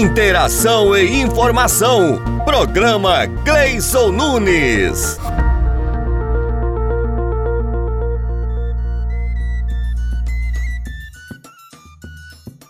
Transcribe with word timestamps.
Interação 0.00 0.96
e 0.96 1.20
informação. 1.20 2.18
Programa 2.46 3.26
Gleison 3.44 4.10
Nunes. 4.10 5.18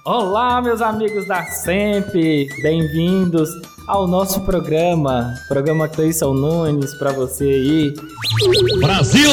Olá, 0.04 0.61
meus 0.61 0.82
amigos 0.82 1.29
da 1.29 1.45
SEMP, 1.45 2.48
bem-vindos 2.64 3.49
ao 3.87 4.09
nosso 4.09 4.41
programa, 4.41 5.33
programa 5.47 5.89
Cleison 5.89 6.35
Nunes 6.35 6.93
para 6.95 7.12
você 7.12 7.45
aí. 7.45 7.95
Brasil! 8.81 9.31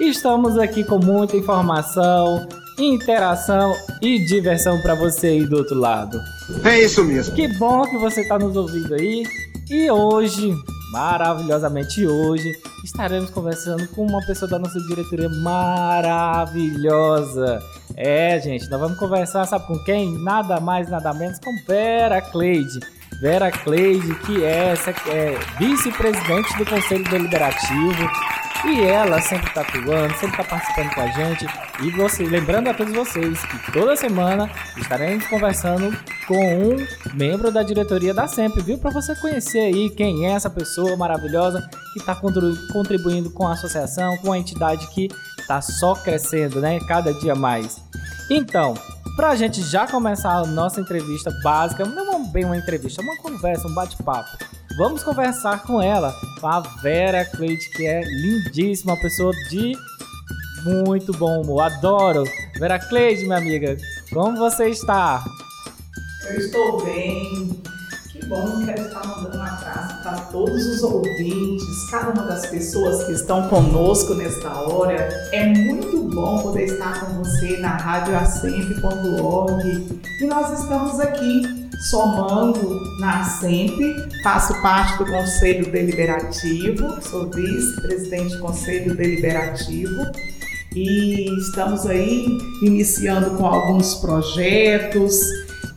Estamos 0.00 0.58
aqui 0.58 0.82
com 0.82 0.98
muita 0.98 1.36
informação, 1.36 2.48
interação 2.78 3.74
e 4.00 4.18
diversão 4.24 4.80
para 4.80 4.94
você 4.94 5.26
aí 5.28 5.46
do 5.46 5.56
outro 5.56 5.78
lado. 5.78 6.18
É 6.64 6.80
isso 6.80 7.04
mesmo. 7.04 7.34
Que 7.34 7.48
bom 7.58 7.82
que 7.82 7.98
você 7.98 8.22
está 8.22 8.38
nos 8.38 8.56
ouvindo 8.56 8.94
aí. 8.94 9.24
E 9.70 9.90
hoje, 9.90 10.54
maravilhosamente 10.92 12.06
hoje, 12.06 12.50
estaremos 12.84 13.28
conversando 13.30 13.86
com 13.88 14.06
uma 14.06 14.24
pessoa 14.26 14.50
da 14.50 14.58
nossa 14.58 14.80
diretoria 14.80 15.28
maravilhosa. 15.28 16.82
É, 17.96 18.40
gente, 18.40 18.70
nós 18.70 18.80
vamos 18.80 18.98
conversar, 18.98 19.44
sabe 19.46 19.66
com 19.66 19.78
quem? 19.84 20.16
Nada 20.22 20.58
mais, 20.60 20.88
nada 20.88 21.12
menos 21.12 21.38
com 21.38 21.50
Vera 21.66 22.22
Cleide. 22.22 22.80
Vera 23.20 23.50
Cleide, 23.50 24.14
que 24.20 24.44
é, 24.44 24.72
é 25.08 25.36
vice-presidente 25.58 26.56
do 26.56 26.64
Conselho 26.64 27.04
Deliberativo. 27.10 28.08
E 28.64 28.80
ela 28.80 29.20
sempre 29.20 29.52
tá 29.52 29.60
atuando, 29.60 30.14
sempre 30.16 30.36
tá 30.36 30.44
participando 30.44 30.92
com 30.94 31.00
a 31.00 31.06
gente. 31.08 31.46
E 31.80 31.90
você, 31.90 32.24
lembrando 32.24 32.68
a 32.68 32.74
todos 32.74 32.92
vocês 32.92 33.40
que 33.44 33.72
toda 33.72 33.96
semana 33.96 34.50
estaremos 34.76 35.26
conversando 35.28 35.96
com 36.26 36.36
um 36.36 36.86
membro 37.14 37.52
da 37.52 37.62
diretoria 37.62 38.12
da 38.12 38.26
SEMP, 38.26 38.60
viu? 38.60 38.76
Para 38.76 38.90
você 38.90 39.14
conhecer 39.14 39.60
aí 39.60 39.90
quem 39.90 40.26
é 40.26 40.32
essa 40.32 40.50
pessoa 40.50 40.96
maravilhosa 40.96 41.68
que 41.92 42.00
está 42.00 42.14
contribuindo 42.14 43.30
com 43.30 43.46
a 43.46 43.52
associação, 43.52 44.16
com 44.18 44.32
a 44.32 44.38
entidade 44.38 44.86
que 44.88 45.08
tá 45.46 45.60
só 45.60 45.94
crescendo, 45.94 46.60
né? 46.60 46.80
Cada 46.80 47.14
dia 47.14 47.34
mais. 47.34 47.80
Então, 48.28 48.74
pra 49.16 49.36
gente 49.36 49.62
já 49.62 49.86
começar 49.86 50.32
a 50.32 50.44
nossa 50.44 50.80
entrevista 50.80 51.30
básica, 51.42 51.84
não 51.84 52.14
é 52.14 52.18
bem 52.30 52.44
uma 52.44 52.56
entrevista, 52.56 53.00
é 53.00 53.04
uma 53.04 53.16
conversa, 53.16 53.68
um 53.68 53.74
bate-papo. 53.74 54.57
Vamos 54.78 55.02
conversar 55.02 55.64
com 55.64 55.82
ela, 55.82 56.14
a 56.40 56.60
Vera 56.80 57.24
Cleide, 57.24 57.68
que 57.70 57.84
é 57.84 58.00
lindíssima, 58.00 58.92
uma 58.92 59.00
pessoa 59.00 59.32
de 59.50 59.76
muito 60.64 61.12
bom 61.14 61.42
humor. 61.42 61.62
Adoro. 61.62 62.22
Vera 62.60 62.78
Cleide, 62.78 63.24
minha 63.24 63.38
amiga, 63.38 63.76
como 64.12 64.38
você 64.38 64.68
está? 64.68 65.24
Eu 66.30 66.38
estou 66.38 66.84
bem 66.84 67.60
bom, 68.28 68.64
quero 68.64 68.82
estar 68.82 69.04
mandando 69.06 69.38
um 69.38 69.42
abraço 69.42 70.02
para 70.02 70.16
todos 70.30 70.66
os 70.66 70.82
ouvintes, 70.82 71.90
cada 71.90 72.12
uma 72.12 72.24
das 72.24 72.46
pessoas 72.46 73.04
que 73.04 73.12
estão 73.12 73.48
conosco 73.48 74.14
nesta 74.14 74.52
hora. 74.60 75.08
É 75.32 75.46
muito 75.46 76.02
bom 76.14 76.42
poder 76.42 76.66
estar 76.66 77.06
com 77.06 77.24
você 77.24 77.56
na 77.56 77.76
radioacemp.org 77.76 80.00
e 80.20 80.26
nós 80.26 80.60
estamos 80.60 81.00
aqui 81.00 81.57
somando 81.78 82.98
na 82.98 83.20
ASEMP, 83.20 83.78
faço 84.22 84.60
parte 84.60 84.98
do 84.98 85.06
Conselho 85.06 85.70
Deliberativo, 85.70 87.00
sou 87.02 87.30
vice-presidente 87.30 88.36
do 88.36 88.40
Conselho 88.40 88.96
Deliberativo 88.96 90.10
e 90.74 91.38
estamos 91.38 91.86
aí 91.86 92.26
iniciando 92.62 93.30
com 93.36 93.46
alguns 93.46 93.94
projetos. 93.96 95.20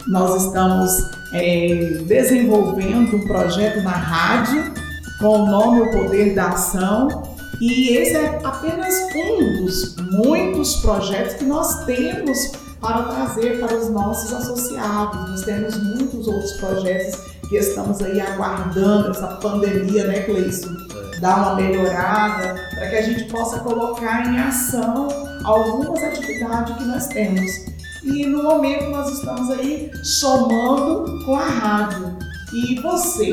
Nós 0.07 0.45
estamos 0.45 0.91
é, 1.33 2.02
desenvolvendo 2.05 3.16
um 3.16 3.27
projeto 3.27 3.81
na 3.83 3.91
rádio 3.91 4.73
com 5.19 5.44
o 5.44 5.45
nome 5.45 5.81
O 5.81 5.91
Poder 5.91 6.33
da 6.33 6.49
Ação. 6.49 7.31
E 7.61 7.90
esse 7.90 8.16
é 8.16 8.40
apenas 8.44 8.95
um 9.16 9.63
dos 9.63 9.95
muitos 10.11 10.78
projetos 10.78 11.35
que 11.35 11.45
nós 11.45 11.85
temos 11.85 12.51
para 12.81 13.03
trazer 13.03 13.59
para 13.59 13.78
os 13.78 13.90
nossos 13.90 14.34
associados. 14.34 15.30
Nós 15.30 15.44
temos 15.44 15.78
muitos 15.78 16.28
outros 16.28 16.53
projetos 16.53 17.19
que 17.47 17.58
estamos 17.58 18.02
aí 18.02 18.19
aguardando 18.19 19.12
essa 19.12 19.28
pandemia, 19.38 20.08
né, 20.08 20.22
Cleison? 20.22 20.75
Dar 21.20 21.38
uma 21.38 21.56
melhorada 21.56 22.56
para 22.74 22.90
que 22.90 22.96
a 22.96 23.02
gente 23.03 23.25
possa 23.25 23.59
colocar 23.59 24.25
em 24.25 24.40
ação 24.40 25.08
algumas 25.44 26.02
atividades 26.03 26.75
que 26.75 26.84
nós 26.84 27.08
temos. 27.08 27.52
E 28.03 28.25
no 28.25 28.41
momento 28.41 28.90
nós 28.90 29.14
estamos 29.14 29.52
aí 29.52 29.91
somando 30.03 31.24
com 31.24 31.36
a 31.36 31.46
rádio. 31.46 32.18
E 32.52 32.81
você, 32.81 33.31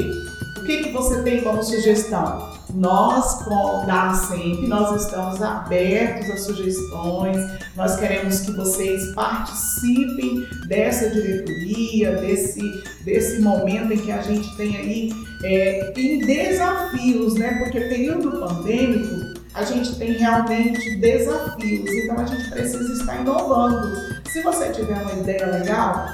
o 0.59 0.65
que, 0.65 0.85
que 0.85 0.93
você 0.93 1.23
tem 1.23 1.43
como 1.43 1.63
sugestão? 1.63 2.58
Nós, 2.75 3.43
com 3.43 3.87
da 3.87 4.13
sempre, 4.15 4.67
nós 4.67 5.03
estamos 5.03 5.41
abertos 5.43 6.31
a 6.31 6.37
sugestões, 6.37 7.39
nós 7.75 7.97
queremos 7.97 8.41
que 8.41 8.53
vocês 8.53 9.15
participem 9.15 10.47
dessa 10.67 11.09
diretoria, 11.09 12.13
desse, 12.17 12.61
desse 13.05 13.41
momento 13.41 13.93
em 13.93 13.99
que 13.99 14.13
a 14.13 14.21
gente 14.21 14.55
tem 14.57 14.77
aí 14.77 15.13
é, 15.43 15.93
em 15.97 16.19
desafios, 16.19 17.35
né? 17.35 17.59
Porque 17.59 17.81
período 17.81 18.39
pandêmico 18.39 19.39
a 19.55 19.65
gente 19.65 19.97
tem 19.97 20.13
realmente 20.13 20.97
desafios, 20.97 21.91
então 21.91 22.19
a 22.19 22.27
gente 22.27 22.51
precisa 22.51 22.93
estar 22.93 23.21
inovando. 23.21 23.97
Se 24.31 24.43
você 24.43 24.71
tiver 24.71 25.01
uma 25.03 25.13
ideia 25.15 25.47
legal, 25.47 26.07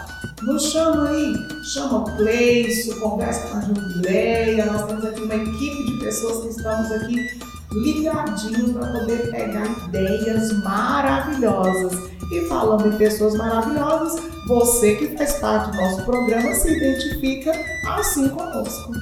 nos 0.44 0.70
chama 0.70 1.08
aí, 1.08 1.34
chama 1.62 1.98
o 2.00 2.16
Cleison, 2.16 3.00
conversa 3.00 3.48
com 3.48 3.56
a 3.56 3.60
Jubileia, 3.62 4.66
nós 4.66 4.86
temos 4.86 5.04
aqui 5.04 5.22
uma 5.22 5.34
equipe 5.34 5.84
de 5.84 5.98
pessoas 6.00 6.42
que 6.42 6.48
estamos 6.48 6.92
aqui 6.92 7.38
ligadinhos 7.72 8.72
para 8.72 8.92
poder 8.92 9.30
pegar 9.30 9.66
ideias 9.88 10.52
maravilhosas. 10.62 12.14
E 12.32 12.40
falando 12.48 12.92
em 12.92 12.96
pessoas 12.96 13.34
maravilhosas, 13.34 14.20
você 14.46 14.94
que 14.96 15.16
faz 15.16 15.34
parte 15.34 15.70
do 15.70 15.76
nosso 15.76 16.04
programa 16.04 16.54
se 16.54 16.70
identifica 16.70 17.52
assim 17.86 18.28
conosco. 18.28 18.92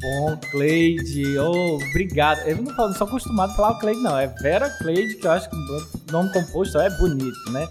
Bom, 0.00 0.36
Cleide, 0.50 1.38
oh, 1.38 1.76
obrigado. 1.76 2.40
Eu 2.40 2.56
não, 2.56 2.74
não 2.74 2.94
sou 2.94 3.06
acostumado 3.06 3.52
a 3.52 3.54
falar 3.54 3.70
o 3.72 3.78
Cleide, 3.78 4.00
não. 4.00 4.18
É 4.18 4.26
Vera 4.26 4.68
Cleide, 4.78 5.14
que 5.14 5.26
eu 5.26 5.30
acho 5.30 5.48
que 5.48 5.56
o 5.56 6.12
nome 6.12 6.32
composto 6.32 6.78
é 6.78 6.90
bonito, 6.98 7.52
né? 7.52 7.68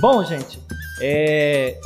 Bom, 0.00 0.24
gente, 0.24 0.60
é... 1.00 1.76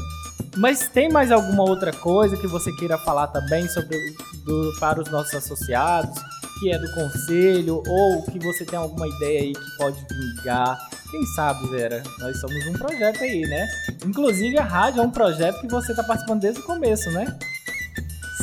mas 0.56 0.88
tem 0.88 1.10
mais 1.10 1.30
alguma 1.30 1.64
outra 1.64 1.92
coisa 1.92 2.36
que 2.36 2.46
você 2.46 2.72
queira 2.76 2.96
falar 2.98 3.28
também 3.28 3.68
sobre 3.68 3.96
do, 4.44 4.72
para 4.80 5.00
os 5.00 5.10
nossos 5.10 5.34
associados, 5.34 6.18
que 6.58 6.70
é 6.70 6.78
do 6.78 6.90
conselho, 6.92 7.82
ou 7.86 8.22
que 8.22 8.38
você 8.38 8.64
tem 8.64 8.78
alguma 8.78 9.06
ideia 9.06 9.40
aí 9.40 9.52
que 9.52 9.76
pode 9.76 9.98
vingar? 10.08 10.78
Quem 11.10 11.24
sabe, 11.34 11.68
Vera? 11.68 12.02
Nós 12.18 12.40
somos 12.40 12.66
um 12.66 12.72
projeto 12.72 13.22
aí, 13.22 13.42
né? 13.42 13.66
Inclusive 14.04 14.58
a 14.58 14.64
rádio 14.64 15.00
é 15.00 15.04
um 15.04 15.10
projeto 15.10 15.60
que 15.60 15.68
você 15.68 15.92
está 15.92 16.02
participando 16.02 16.40
desde 16.40 16.60
o 16.60 16.64
começo, 16.64 17.10
né? 17.10 17.36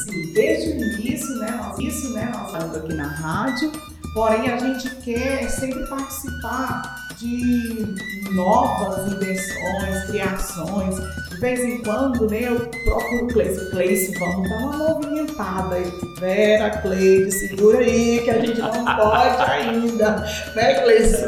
Sim, 0.03 0.33
desde 0.33 0.69
o 0.69 0.83
início, 0.83 1.35
né? 1.39 1.51
Nós, 1.51 1.79
isso, 1.79 2.13
né? 2.13 2.31
Nós 2.33 2.53
estamos 2.53 2.77
aqui 2.77 2.93
na 2.93 3.07
rádio, 3.07 3.71
porém 4.13 4.49
a 4.49 4.57
gente 4.57 4.95
quer 4.97 5.49
sempre 5.49 5.85
participar 5.87 7.02
de 7.17 7.95
novas 8.31 9.13
invenções, 9.13 10.05
criações. 10.07 10.95
De 11.29 11.39
vez 11.39 11.59
em 11.59 11.81
quando, 11.83 12.29
né, 12.29 12.43
eu 12.43 12.69
procuro 12.83 13.25
o 13.25 13.27
Cleice. 13.27 13.69
Cleice, 13.71 14.19
vamos 14.19 14.49
dar 14.49 14.57
uma 14.57 14.77
movimentada 14.77 15.75
aí. 15.75 15.91
Vera, 16.19 16.69
Cleide, 16.81 17.31
segura 17.31 17.79
aí 17.79 18.21
que 18.23 18.29
a 18.29 18.39
gente 18.39 18.59
não 18.59 18.85
pode 18.85 19.41
ainda, 19.51 20.25
né, 20.55 20.81
Cleice? 20.81 21.23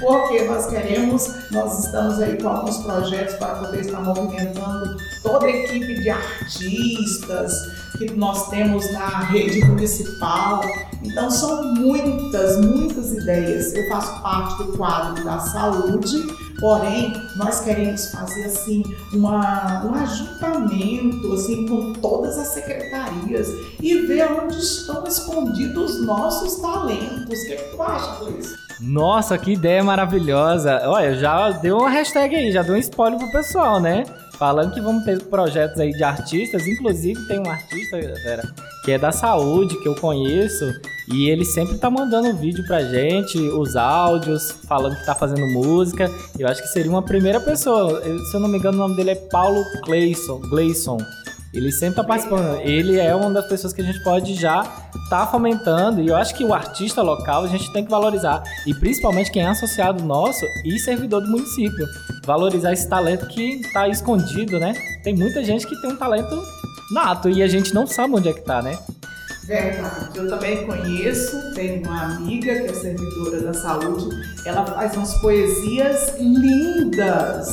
Porque 0.00 0.42
nós 0.42 0.66
queremos, 0.66 1.50
nós 1.50 1.84
estamos 1.84 2.20
aí 2.20 2.36
com 2.40 2.48
alguns 2.48 2.78
projetos 2.78 3.34
para 3.36 3.54
poder 3.56 3.80
estar 3.80 4.00
movimentando 4.00 4.96
toda 5.22 5.46
a 5.46 5.50
equipe 5.50 5.94
de 5.94 6.10
artistas, 6.10 7.52
que 7.96 8.10
nós 8.12 8.50
temos 8.50 8.92
na 8.92 9.20
rede 9.20 9.64
municipal. 9.64 10.62
Então 11.04 11.30
são 11.30 11.74
muitas, 11.74 12.58
muitas 12.60 13.12
ideias. 13.12 13.74
Eu 13.74 13.88
faço 13.88 14.22
parte 14.22 14.62
do 14.62 14.76
quadro 14.76 15.22
da 15.24 15.38
saúde, 15.38 16.26
porém 16.58 17.12
nós 17.36 17.60
queremos 17.60 18.10
fazer 18.10 18.44
assim 18.44 18.82
uma, 19.12 19.84
um 19.84 19.94
ajuntamento 19.94 21.32
assim 21.32 21.66
com 21.66 21.92
todas 21.94 22.38
as 22.38 22.48
secretarias 22.48 23.48
e 23.80 23.94
ver 24.06 24.30
onde 24.32 24.58
estão 24.58 25.04
escondidos 25.04 25.96
os 25.96 26.06
nossos 26.06 26.56
talentos. 26.60 27.38
O 27.40 27.46
que, 27.46 27.52
é 27.52 27.56
que 27.56 27.76
tu 27.76 27.82
acha, 27.82 28.16
Cleiton? 28.16 28.64
Nossa, 28.80 29.38
que 29.38 29.52
ideia 29.52 29.84
maravilhosa! 29.84 30.82
Olha, 30.86 31.14
já 31.14 31.50
deu 31.50 31.78
uma 31.78 31.90
hashtag 31.90 32.34
aí, 32.34 32.50
já 32.50 32.62
deu 32.62 32.74
um 32.74 32.78
spoiler 32.78 33.18
pro 33.18 33.30
pessoal, 33.30 33.78
né? 33.78 34.04
Falando 34.38 34.74
que 34.74 34.80
vamos 34.80 35.04
ter 35.04 35.22
projetos 35.24 35.78
aí 35.80 35.92
de 35.92 36.02
artistas, 36.02 36.66
inclusive 36.66 37.26
tem 37.26 37.38
um 37.38 37.48
artista, 37.48 37.96
Vera, 37.96 38.42
que 38.84 38.92
é 38.92 38.98
da 38.98 39.12
saúde, 39.12 39.78
que 39.80 39.88
eu 39.88 39.94
conheço, 39.94 40.64
E 41.08 41.28
ele 41.28 41.44
sempre 41.44 41.76
tá 41.76 41.90
mandando 41.90 42.34
vídeo 42.34 42.64
pra 42.66 42.82
gente, 42.82 43.38
os 43.38 43.76
áudios, 43.76 44.52
falando 44.66 44.96
que 44.96 45.04
tá 45.04 45.14
fazendo 45.14 45.46
música. 45.46 46.10
Eu 46.38 46.48
acho 46.48 46.62
que 46.62 46.68
seria 46.68 46.90
uma 46.90 47.02
primeira 47.02 47.38
pessoa. 47.38 48.02
se 48.02 48.34
eu 48.34 48.40
não 48.40 48.48
me 48.48 48.56
engano, 48.56 48.78
o 48.78 48.80
nome 48.80 48.96
dele 48.96 49.10
é 49.10 49.14
Paulo 49.14 49.62
Gleison. 49.84 50.40
Gleison. 50.48 50.96
Ele 51.54 51.70
sempre 51.70 51.96
tá 51.96 52.04
participando. 52.04 52.60
Ele 52.62 52.98
é 52.98 53.14
uma 53.14 53.30
das 53.30 53.46
pessoas 53.46 53.72
que 53.72 53.80
a 53.80 53.84
gente 53.84 54.02
pode 54.02 54.34
já 54.34 54.64
tá 55.08 55.26
fomentando. 55.26 56.00
E 56.00 56.08
eu 56.08 56.16
acho 56.16 56.34
que 56.34 56.44
o 56.44 56.52
artista 56.52 57.00
local 57.00 57.44
a 57.44 57.48
gente 57.48 57.72
tem 57.72 57.84
que 57.84 57.90
valorizar. 57.90 58.42
E 58.66 58.74
principalmente 58.74 59.30
quem 59.30 59.42
é 59.42 59.46
associado 59.46 60.02
nosso 60.02 60.44
e 60.64 60.78
servidor 60.80 61.20
do 61.20 61.30
município. 61.30 61.86
Valorizar 62.24 62.72
esse 62.72 62.88
talento 62.88 63.26
que 63.26 63.60
tá 63.72 63.88
escondido, 63.88 64.58
né? 64.58 64.74
Tem 65.02 65.14
muita 65.14 65.44
gente 65.44 65.66
que 65.66 65.80
tem 65.80 65.92
um 65.92 65.96
talento 65.96 66.42
nato 66.90 67.28
e 67.28 67.42
a 67.42 67.48
gente 67.48 67.74
não 67.74 67.86
sabe 67.86 68.14
onde 68.14 68.28
é 68.28 68.32
que 68.32 68.42
tá, 68.42 68.62
né? 68.62 68.78
Verdade. 69.44 70.16
Eu 70.16 70.28
também 70.28 70.66
conheço, 70.66 71.54
tenho 71.54 71.84
uma 71.84 72.16
amiga 72.16 72.54
que 72.62 72.70
é 72.70 72.74
servidora 72.74 73.40
da 73.42 73.52
saúde, 73.52 74.08
ela 74.46 74.64
faz 74.64 74.96
umas 74.96 75.14
poesias 75.20 76.14
lindas 76.18 77.48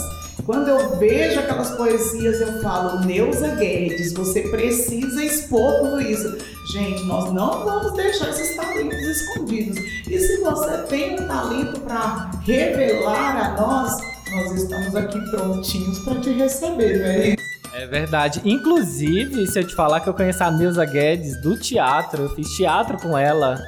quando 0.45 0.69
eu 0.69 0.97
vejo 0.97 1.39
aquelas 1.39 1.71
poesias, 1.71 2.41
eu 2.41 2.61
falo, 2.61 3.05
Neuza 3.05 3.49
Guedes, 3.55 4.13
você 4.13 4.41
precisa 4.41 5.23
expor 5.23 5.81
tudo 5.81 6.01
isso. 6.01 6.37
Gente, 6.73 7.03
nós 7.03 7.31
não 7.31 7.63
vamos 7.63 7.93
deixar 7.93 8.29
esses 8.29 8.55
talentos 8.55 8.99
escondidos. 8.99 9.77
E 9.77 10.19
se 10.19 10.41
você 10.41 10.77
tem 10.89 11.19
um 11.19 11.27
talento 11.27 11.79
para 11.81 12.31
revelar 12.43 13.37
a 13.37 13.61
nós, 13.61 13.97
nós 14.31 14.51
estamos 14.53 14.95
aqui 14.95 15.19
prontinhos 15.29 15.99
para 15.99 16.19
te 16.19 16.31
receber, 16.31 16.99
não 16.99 17.05
é 17.05 17.27
isso? 17.29 17.51
É 17.73 17.85
verdade. 17.85 18.41
Inclusive, 18.43 19.47
se 19.47 19.59
eu 19.59 19.67
te 19.67 19.73
falar 19.75 20.01
que 20.01 20.09
eu 20.09 20.13
conheço 20.13 20.43
a 20.43 20.51
Neuza 20.51 20.85
Guedes 20.85 21.41
do 21.41 21.57
teatro, 21.57 22.23
eu 22.23 22.35
fiz 22.35 22.49
teatro 22.49 22.97
com 22.97 23.17
ela. 23.17 23.61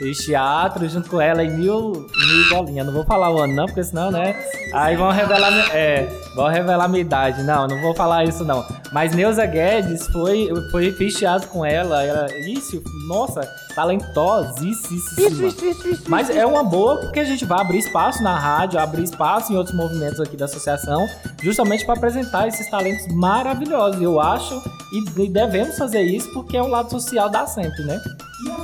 Fiz 0.00 0.16
teatro 0.24 0.88
junto 0.88 1.10
com 1.10 1.20
ela 1.20 1.44
em 1.44 1.50
mil, 1.50 1.92
mil 1.92 2.48
bolinhas. 2.48 2.86
Não 2.86 2.92
vou 2.92 3.04
falar 3.04 3.30
o 3.30 3.38
ano, 3.38 3.54
não, 3.54 3.66
porque 3.66 3.84
senão, 3.84 4.10
né? 4.10 4.34
Aí 4.72 4.96
vão 4.96 5.10
revelar. 5.10 5.52
É, 5.76 6.08
vão 6.34 6.48
revelar 6.48 6.88
minha 6.88 7.02
idade. 7.02 7.42
Não, 7.42 7.68
não 7.68 7.78
vou 7.82 7.94
falar 7.94 8.24
isso, 8.24 8.42
não. 8.42 8.64
Mas 8.92 9.14
Neuza 9.14 9.44
Guedes 9.44 10.06
foi, 10.06 10.48
foi 10.70 10.90
fiz 10.92 11.14
teatro 11.14 11.48
com 11.48 11.66
ela. 11.66 12.02
ela 12.02 12.34
isso, 12.38 12.82
nossa, 13.08 13.42
talentosíssima. 13.74 15.52
Mas 16.08 16.30
é 16.30 16.46
uma 16.46 16.64
boa 16.64 16.98
porque 17.00 17.20
a 17.20 17.24
gente 17.24 17.44
vai 17.44 17.60
abrir 17.60 17.80
espaço 17.80 18.22
na 18.22 18.38
rádio, 18.38 18.80
abrir 18.80 19.02
espaço 19.02 19.52
em 19.52 19.56
outros 19.56 19.76
movimentos 19.76 20.18
aqui 20.18 20.34
da 20.34 20.46
associação, 20.46 21.06
justamente 21.42 21.84
para 21.84 21.96
apresentar 21.96 22.48
esses 22.48 22.70
talentos 22.70 23.06
maravilhosos. 23.14 24.00
Eu 24.00 24.18
acho 24.18 24.62
e 24.94 25.28
devemos 25.28 25.76
fazer 25.76 26.00
isso 26.00 26.32
porque 26.32 26.56
é 26.56 26.62
o 26.62 26.68
lado 26.68 26.90
social 26.90 27.28
da 27.28 27.46
sempre, 27.46 27.84
né? 27.84 28.00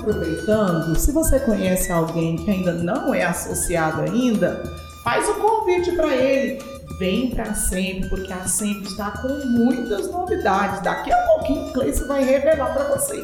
Aproveitando, 0.06 0.96
se 0.96 1.10
você 1.10 1.40
conhece 1.40 1.90
alguém 1.90 2.36
que 2.36 2.48
ainda 2.48 2.72
não 2.72 3.12
é 3.12 3.24
associado 3.24 4.02
ainda, 4.02 4.62
faz 5.02 5.28
o 5.28 5.32
um 5.32 5.40
convite 5.40 5.90
para 5.96 6.14
ele. 6.14 6.62
Vem 6.96 7.30
para 7.30 7.52
sempre, 7.54 8.08
porque 8.08 8.32
a 8.32 8.46
sempre 8.46 8.86
está 8.86 9.10
com 9.10 9.26
muitas 9.46 10.08
novidades. 10.08 10.80
Daqui 10.80 11.12
a 11.12 11.16
pouquinho 11.26 11.66
o 11.66 11.72
Cleice 11.72 12.06
vai 12.06 12.22
revelar 12.22 12.72
para 12.72 12.96
você. 12.96 13.20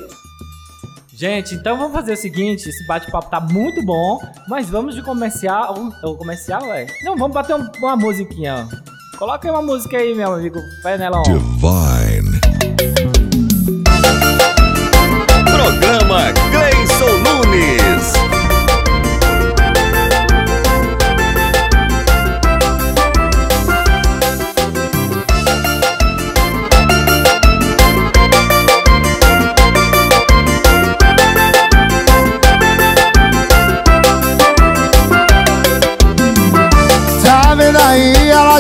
Gente, 1.15 1.55
então 1.55 1.79
vamos 1.79 1.93
fazer 1.93 2.15
o 2.15 2.17
seguinte, 2.17 2.69
esse 2.69 2.85
bate-papo 2.89 3.31
tá 3.31 3.39
muito 3.39 3.81
bom, 3.85 4.19
mas 4.49 4.69
vamos 4.69 4.97
de 4.97 5.03
comercial, 5.03 5.77
o 6.03 6.17
comercial 6.17 6.65
é? 6.73 6.89
Não, 7.05 7.17
vamos 7.17 7.33
bater 7.33 7.55
um, 7.55 7.71
uma 7.79 7.97
musiquinha. 7.97 8.67
Coloca 9.21 9.47
aí 9.47 9.55
uma 9.55 9.63
música 9.63 9.99
aí, 9.99 10.17
meu 10.17 10.35
amigo 10.35 10.59
Fenelon. 10.83 11.23
Divine. 11.23 12.12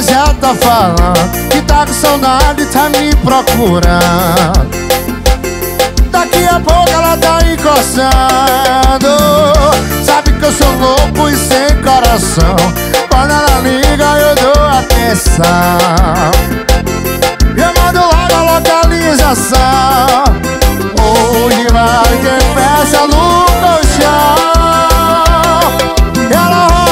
Já 0.03 0.35
tá 0.35 0.55
falando 0.55 1.49
Que 1.51 1.63
tá 1.63 1.87
com 1.87 1.93
saudade, 1.93 2.67
tá 2.67 2.89
me 2.89 3.15
procurando. 3.17 4.83
Daqui 6.11 6.47
a 6.47 6.61
pouco 6.61 6.91
ela 6.91 7.17
tá 7.17 7.39
encostando. 7.53 9.09
Sabe 10.05 10.33
que 10.33 10.45
eu 10.45 10.53
sou 10.53 10.73
louco 10.79 11.29
e 11.29 11.37
sem 11.37 11.77
coração. 11.83 12.57
Quando 13.09 13.31
ela 13.31 13.61
liga 13.61 14.05
eu 14.19 14.35
dou 14.37 14.67
atenção. 14.67 15.45
Eu 17.57 17.73
mando 17.83 18.01
logo 18.01 18.35
a 18.35 18.43
localização. 18.55 20.25
Onde 21.01 21.67
vai 21.73 22.19
que 22.19 22.35
fecha 22.55 23.07
no 23.07 23.47
colchão? 23.63 24.37
Ela 26.31 26.63
roda 26.69 26.92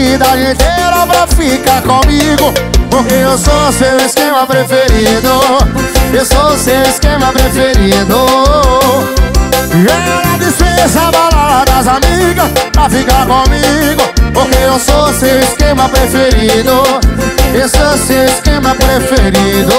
cidade 0.00 0.52
inteira 0.52 1.06
pra 1.06 1.26
ficar 1.26 1.82
comigo. 1.82 2.54
Porque 2.90 3.14
eu 3.14 3.36
sou 3.36 3.72
seu 3.72 3.96
esquema 3.98 4.46
preferido. 4.46 5.28
Eu 6.12 6.24
sou 6.24 6.56
seu 6.56 6.82
esquema 6.82 7.32
preferido. 7.32 8.16
Ela 9.72 10.38
dispensa 10.38 11.00
a 11.00 11.12
balada 11.12 11.64
das 11.64 11.86
amigas 11.86 12.50
Pra 12.72 12.90
ficar 12.90 13.26
comigo. 13.26 14.02
Porque 14.32 14.58
eu 14.58 14.78
sou 14.78 15.12
seu 15.12 15.38
esquema 15.40 15.88
preferido. 15.88 16.82
Eu 17.54 17.68
sou 17.68 17.98
seu 17.98 18.24
esquema 18.24 18.74
preferido. 18.74 19.74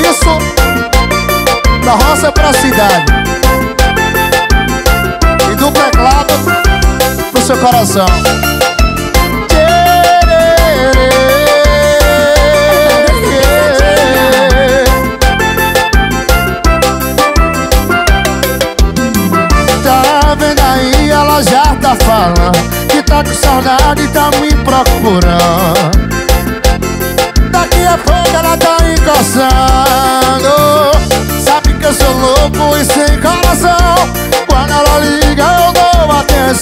Isso 0.00 0.38
Da 1.84 1.92
roça 1.92 2.30
pra 2.32 2.52
cidade 2.52 3.21
seu 7.52 7.58
coração. 7.58 8.06
Falando 22.06 22.52
Que 22.88 23.02
tá 23.02 23.22
com 23.22 23.34
saudade 23.34 24.02
e 24.02 24.08
tá 24.08 24.30
me 24.40 24.50
procurando 24.64 25.51
Eu 36.52 36.58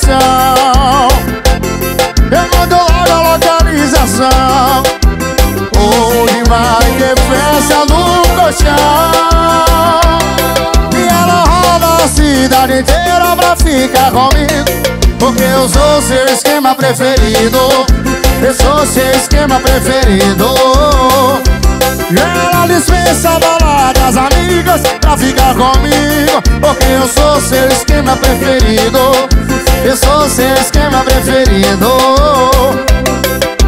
mando 2.56 2.76
logo 2.76 3.12
a 3.12 3.32
localização. 3.32 4.84
Onde 5.76 6.48
vai 6.48 6.86
que 6.96 7.10
fecha 7.26 7.80
no 7.86 8.22
colchão? 8.36 9.10
E 10.96 11.08
ela 11.08 11.42
roda 11.44 12.04
a 12.04 12.08
cidade 12.08 12.78
inteira 12.78 13.34
pra 13.34 13.56
ficar 13.56 14.12
comigo. 14.12 14.64
Porque 15.18 15.42
eu 15.42 15.68
sou 15.68 16.02
seu 16.02 16.24
esquema 16.26 16.72
preferido. 16.76 17.58
Eu 18.40 18.54
sou 18.54 18.86
seu 18.86 19.10
esquema 19.10 19.58
preferido. 19.58 20.54
Ela 22.16 22.66
dispensa 22.66 23.38
baladas 23.40 24.16
amigas 24.16 24.82
Pra 25.00 25.18
ficar 25.18 25.52
comigo. 25.56 26.40
Porque 26.60 26.86
eu 26.86 27.08
sou 27.08 27.40
seu 27.40 27.66
esquema 27.66 28.16
preferido 28.16 29.39
Eu 29.82 29.96
sou 29.96 30.28
seu 30.28 30.52
esquema 30.54 31.02
preferido. 31.02 31.96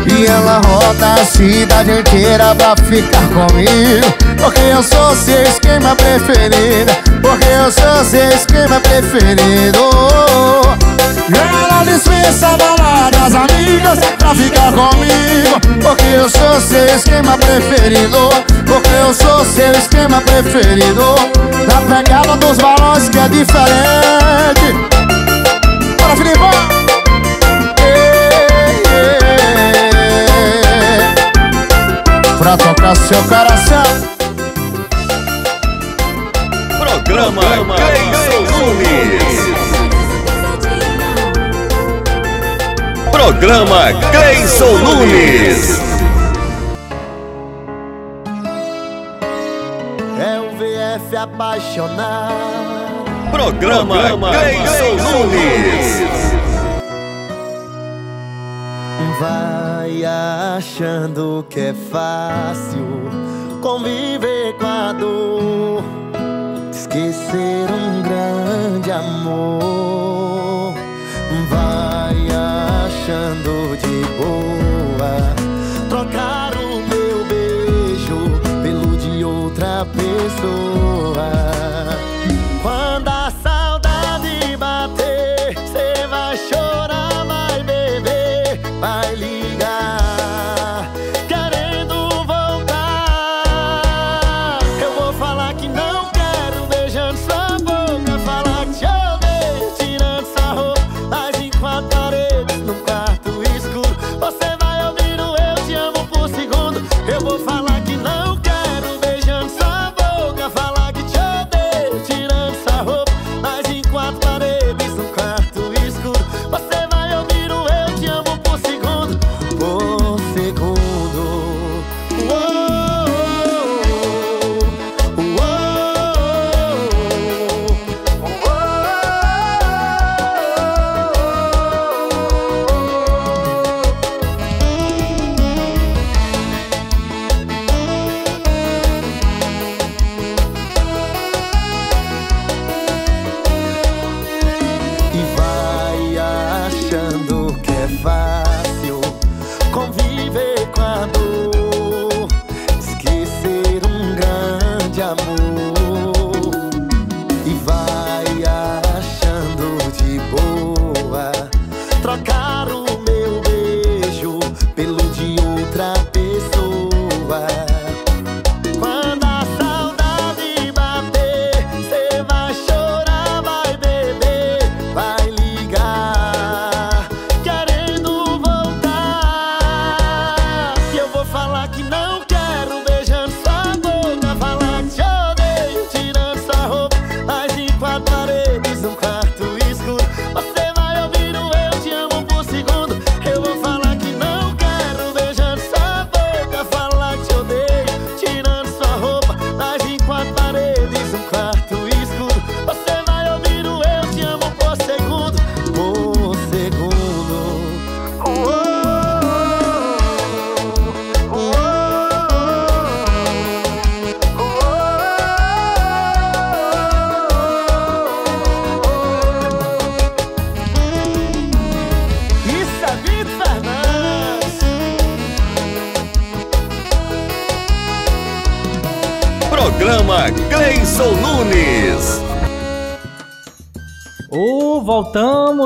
E 0.06 0.26
ela 0.26 0.60
roda 0.66 1.14
a 1.14 1.24
cidade 1.24 1.90
inteira 1.90 2.54
pra 2.54 2.76
ficar 2.76 3.26
comigo. 3.28 4.06
Porque 4.38 4.60
eu 4.60 4.82
sou 4.82 5.16
seu 5.16 5.42
esquema 5.42 5.96
preferido. 5.96 6.92
Porque 7.22 7.48
eu 7.48 7.72
sou 7.72 8.04
seu 8.04 8.28
esquema 8.28 8.78
preferido. 8.80 9.90
Ela 11.34 11.84
dispensa 11.84 12.58
baladas 12.58 13.34
amigas 13.34 13.98
pra 14.18 14.34
ficar 14.34 14.70
comigo. 14.72 15.60
Porque 15.80 16.06
eu 16.14 16.28
sou 16.28 16.60
seu 16.60 16.94
esquema 16.94 17.38
preferido. 17.38 18.28
Porque 18.66 18.90
eu 18.90 19.14
sou 19.14 19.44
seu 19.46 19.72
esquema 19.72 20.20
preferido. 20.20 21.14
Na 21.66 21.80
pegada 21.96 22.36
dos 22.36 22.58
balões 22.58 23.08
que 23.08 23.18
é 23.18 23.28
diferente 23.28 25.11
Bora, 26.12 26.16
Filipão! 26.16 26.50
Pra 32.38 32.56
tocar 32.56 32.96
seu 32.96 33.22
coração 33.24 33.82
Programa 36.78 37.42
Cleison 37.76 38.40
Nunes. 38.50 39.38
Programa 43.10 43.92
Cleison 44.10 44.78
Nunes. 44.78 45.80
É 50.20 50.40
o 50.40 50.50
VF 50.56 51.16
apaixonado. 51.16 52.51
Programa 53.32 53.96
Cleison 53.96 54.94
Nunes. 54.96 56.02
Vai 59.18 60.04
achando 60.04 61.44
que 61.48 61.60
é 61.60 61.74
fácil 61.90 62.84
conviver 63.62 64.52
com 64.58 64.66
a 64.66 64.92
dor, 64.92 65.82
esquecer 66.70 67.66
um 67.70 68.02
grande 68.02 68.92
amor. 68.92 70.74
Vai 71.48 72.28
achando 72.28 73.76
de 73.78 74.04
boa 74.18 75.18
trocar 75.88 76.52
o 76.54 76.82
meu 76.86 77.24
beijo 77.24 78.40
pelo 78.62 78.94
de 78.98 79.24
outra 79.24 79.86
pessoa. 79.86 80.81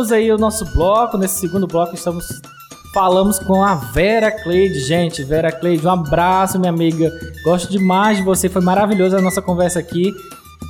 Voltamos 0.07 0.13
aí 0.13 0.31
o 0.33 0.39
nosso 0.39 0.65
bloco. 0.67 1.19
Nesse 1.19 1.41
segundo 1.41 1.67
bloco 1.67 1.95
estamos 1.95 2.27
falamos 2.93 3.39
com 3.39 3.63
a 3.63 3.75
Vera 3.75 4.31
Cleide. 4.31 4.81
Gente, 4.81 5.23
Vera 5.23 5.53
Cleide, 5.53 5.87
um 5.87 5.91
abraço, 5.91 6.59
minha 6.59 6.71
amiga. 6.71 7.11
Gosto 7.45 7.71
demais 7.71 8.19
de 8.19 8.25
você. 8.25 8.49
Foi 8.49 8.63
maravilhosa 8.63 9.19
a 9.19 9.23
nossa 9.23 9.43
conversa 9.43 9.79
aqui. 9.79 10.13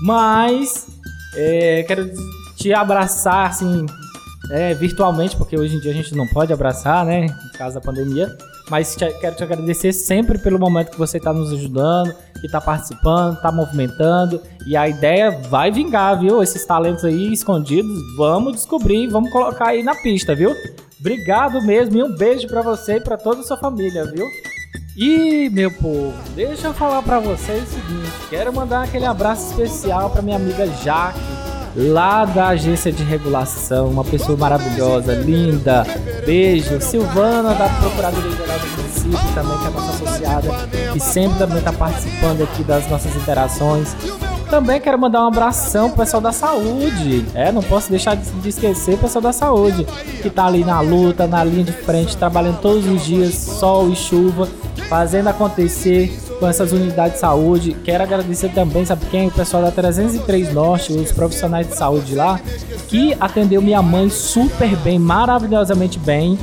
Mas 0.03 0.87
é, 1.35 1.85
quero 1.85 2.11
te 2.57 2.73
abraçar 2.73 3.49
assim 3.49 3.87
é, 4.51 4.75
virtualmente, 4.75 5.37
porque 5.37 5.59
hoje 5.59 5.77
em 5.77 5.81
dia 5.81 5.93
a 5.93 5.95
gente 5.95 6.15
não 6.15 6.27
pode 6.29 6.53
abraçar, 6.53 7.05
né? 7.05 7.27
Por 7.27 7.59
causa 7.59 7.75
da 7.77 7.81
pandemia. 7.81 8.29
Mas 8.69 8.97
te- 8.97 9.13
quero 9.21 9.37
te 9.37 9.45
agradecer 9.45 9.93
sempre 9.93 10.39
pelo 10.39 10.59
momento 10.59 10.91
que 10.91 10.99
você 10.99 11.19
está 11.19 11.33
nos 11.33 11.53
ajudando, 11.53 12.13
que 12.41 12.47
está 12.47 12.61
participando, 12.61 13.35
está 13.37 13.53
movimentando. 13.53 14.41
E 14.67 14.77
a 14.77 14.89
ideia 14.89 15.31
vai 15.49 15.71
vingar, 15.71 16.19
viu? 16.19 16.43
Esses 16.43 16.65
talentos 16.65 17.05
aí 17.05 17.33
escondidos, 17.33 17.97
vamos 18.17 18.55
descobrir, 18.55 19.07
vamos 19.09 19.31
colocar 19.31 19.69
aí 19.69 19.83
na 19.85 19.95
pista, 19.95 20.35
viu? 20.35 20.53
Obrigado 20.99 21.63
mesmo 21.63 21.97
e 21.97 22.03
um 22.03 22.17
beijo 22.17 22.49
pra 22.49 22.63
você 22.63 22.97
e 22.97 23.01
pra 23.01 23.17
toda 23.17 23.41
a 23.43 23.45
sua 23.45 23.57
família, 23.57 24.05
viu? 24.13 24.27
E, 24.97 25.49
meu 25.51 25.71
povo, 25.71 26.15
deixa 26.35 26.69
eu 26.69 26.75
falar 26.75 27.03
pra 27.03 27.21
vocês 27.21 27.63
o 27.63 27.67
seguinte: 27.67 28.11
quero 28.31 28.53
mandar 28.53 28.83
aquele 28.85 29.05
abraço 29.05 29.51
especial 29.51 30.11
pra 30.11 30.23
minha 30.23 30.37
amiga 30.37 30.67
Jaque, 30.83 31.19
lá 31.77 32.25
da 32.25 32.49
agência 32.49 32.91
de 32.91 33.03
regulação, 33.03 33.89
uma 33.89 34.05
pessoa 34.05 34.37
maravilhosa, 34.37 35.13
linda. 35.15 35.87
Beijo. 36.25 36.81
Silvana, 36.81 37.55
da 37.55 37.69
Procuradoria 37.69 38.33
Geral 38.33 38.59
do 38.59 38.67
Município, 38.77 39.35
também, 39.35 39.59
que 39.59 39.67
é 39.67 39.71
nossa 39.71 39.91
associada, 39.91 40.49
que 40.93 41.01
sempre 41.01 41.39
também 41.39 41.59
está 41.59 41.73
participando 41.73 42.43
aqui 42.43 42.65
das 42.65 42.89
nossas 42.89 43.15
interações. 43.15 43.95
Também 44.49 44.81
quero 44.81 44.99
mandar 44.99 45.25
um 45.25 45.27
abração 45.27 45.89
pro 45.89 45.99
pessoal 45.99 46.21
da 46.21 46.33
saúde. 46.33 47.27
É, 47.35 47.51
não 47.51 47.63
posso 47.63 47.91
deixar 47.91 48.15
de 48.15 48.31
de 48.31 48.49
esquecer 48.49 48.95
o 48.95 48.99
pessoal 48.99 49.23
da 49.23 49.33
saúde, 49.33 49.85
que 50.23 50.31
tá 50.31 50.47
ali 50.47 50.65
na 50.65 50.81
luta, 50.81 51.27
na 51.27 51.43
linha 51.43 51.65
de 51.65 51.73
frente, 51.73 52.17
trabalhando 52.17 52.61
todos 52.61 52.87
os 52.87 53.05
dias, 53.05 53.35
sol 53.35 53.91
e 53.91 53.97
chuva, 53.97 54.49
fazendo 54.89 55.29
acontecer 55.29 56.17
com 56.39 56.47
essas 56.47 56.73
unidades 56.73 57.15
de 57.15 57.21
saúde. 57.21 57.77
Quero 57.85 58.03
agradecer 58.03 58.51
também, 58.51 58.85
sabe 58.85 59.07
quem? 59.07 59.29
O 59.29 59.31
pessoal 59.31 59.63
da 59.63 59.71
303 59.71 60.53
Norte, 60.53 60.93
os 60.93 61.13
profissionais 61.13 61.69
de 61.69 61.77
saúde 61.77 62.15
lá, 62.15 62.41
que 62.89 63.17
atendeu 63.21 63.61
minha 63.61 63.83
mãe 63.83 64.09
super 64.11 64.75
bem, 64.77 64.99
maravilhosamente 64.99 65.99
bem. 65.99 66.39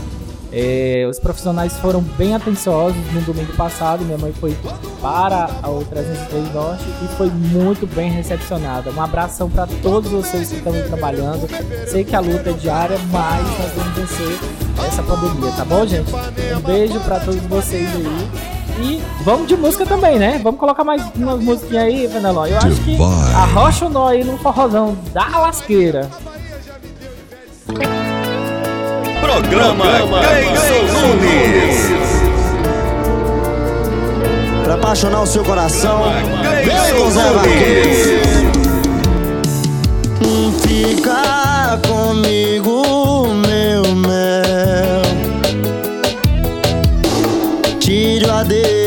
É, 0.56 1.08
os 1.10 1.20
profissionais 1.20 1.76
foram 1.80 2.00
bem 2.00 2.36
atenciosos 2.36 2.96
no 3.12 3.22
domingo 3.22 3.52
passado. 3.54 4.06
Minha 4.06 4.20
mãe 4.20 4.32
foi 4.34 4.56
para 5.02 5.50
o 5.68 5.84
303 5.84 6.54
Norte 6.54 6.84
e 7.04 7.08
foi 7.18 7.28
muito 7.28 7.88
bem 7.88 8.12
recepcionada. 8.12 8.92
Um 8.92 9.02
abração 9.02 9.50
para 9.50 9.66
todos 9.82 10.12
vocês 10.12 10.50
que 10.50 10.58
estão 10.58 10.74
trabalhando. 10.84 11.48
Sei 11.88 12.04
que 12.04 12.16
a 12.16 12.20
luta 12.20 12.52
é 12.52 12.54
diária, 12.54 13.00
mas 13.12 13.44
nós 13.44 13.72
vamos 13.76 13.96
vencer 13.96 14.40
essa 14.88 15.02
pandemia, 15.02 15.52
tá 15.54 15.66
bom, 15.66 15.88
gente? 15.88 16.12
Um 16.56 16.62
beijo 16.62 17.00
para 17.00 17.20
todos 17.20 17.42
vocês 17.48 17.88
aí 17.96 18.53
e 18.80 19.02
vamos 19.24 19.48
de 19.48 19.56
música 19.56 19.86
também, 19.86 20.18
né? 20.18 20.40
Vamos 20.44 20.60
colocar 20.60 20.84
mais 20.84 21.02
uma 21.16 21.36
musiquinha 21.38 21.84
aí, 21.84 22.08
Fenelon. 22.08 22.48
Eu 22.48 22.58
acho 22.58 22.82
que 22.82 22.98
arrocha 23.36 23.86
o 23.86 23.90
nó 23.90 24.08
aí 24.08 24.24
no 24.24 24.38
forrozão 24.38 24.98
da 25.14 25.28
lasqueira. 25.40 26.10
Programa, 29.22 29.86
Programa 29.86 30.20
Gleison 30.20 30.84
Nunes. 30.92 31.88
Pra 34.64 34.76
apaixonar 34.76 35.22
o 35.22 35.28
seu 35.28 35.44
coração, 35.44 36.02
Gleison 36.64 37.10
Nunes. 37.10 38.24
Fica 40.62 41.80
comigo 41.88 42.73
madeira. 48.44 48.83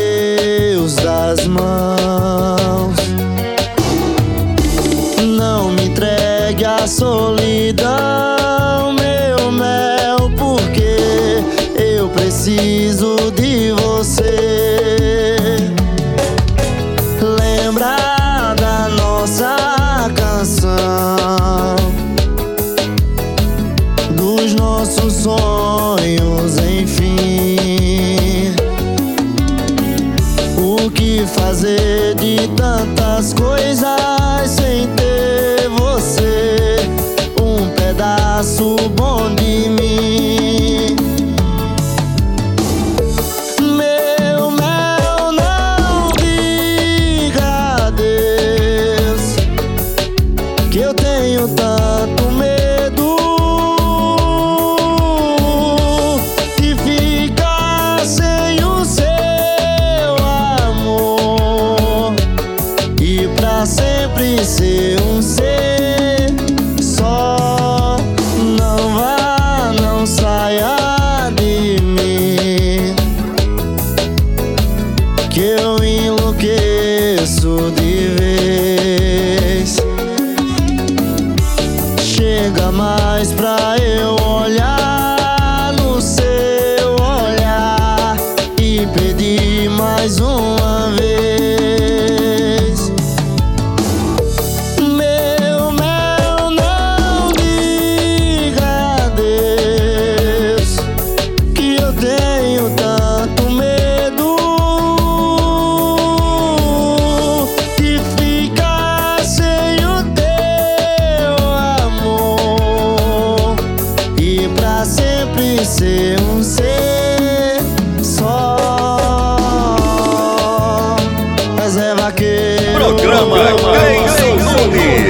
Ramones. 124.57 125.06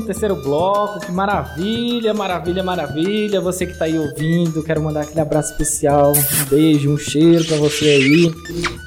No 0.00 0.06
terceiro 0.06 0.36
bloco. 0.36 1.00
Que 1.00 1.12
maravilha, 1.12 2.14
maravilha, 2.14 2.62
maravilha. 2.62 3.40
Você 3.40 3.66
que 3.66 3.78
tá 3.78 3.86
aí 3.86 3.98
ouvindo, 3.98 4.62
quero 4.62 4.82
mandar 4.82 5.02
aquele 5.02 5.20
abraço 5.20 5.52
especial, 5.52 6.12
um 6.12 6.44
beijo, 6.48 6.90
um 6.90 6.98
cheiro 6.98 7.44
para 7.44 7.56
você 7.56 7.84
aí. 7.84 8.34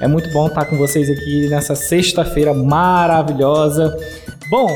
É 0.02 0.08
muito 0.08 0.32
bom 0.32 0.48
estar 0.48 0.66
com 0.66 0.78
vocês 0.78 1.10
aqui 1.10 1.48
nessa 1.50 1.76
sexta-feira 1.76 2.54
maravilhosa. 2.54 3.96
Bom, 4.50 4.68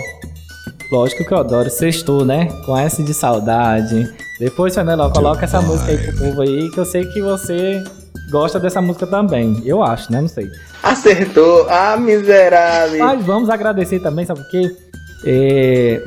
lógico 0.92 1.26
que 1.26 1.34
eu 1.34 1.38
adoro 1.38 1.70
sextou, 1.70 2.26
né? 2.26 2.48
Com 2.66 2.78
essa 2.78 3.04
de 3.04 3.14
saudade. 3.14 4.12
Depois, 4.40 4.74
Fernando, 4.74 5.12
coloca 5.12 5.46
essa 5.46 5.62
música 5.62 5.92
aí 5.92 5.98
pro 5.98 6.18
povo 6.18 6.42
aí, 6.42 6.70
que 6.72 6.78
eu 6.78 6.86
sei 6.86 7.06
que 7.06 7.22
você 7.22 7.84
gosta 8.32 8.60
dessa 8.60 8.82
música 8.82 9.06
também. 9.06 9.62
Eu 9.64 9.84
acho, 9.84 10.12
né? 10.12 10.22
Não 10.22 10.28
sei. 10.28 10.50
Acertou. 10.82 11.68
Ah, 11.70 11.96
miserável. 11.96 13.00
Mas 13.00 13.24
vamos 13.26 13.50
agradecer 13.50 14.00
também, 14.00 14.26
sabe 14.26 14.42
por 14.42 14.50
quê? 14.50 14.76
É, 15.26 16.04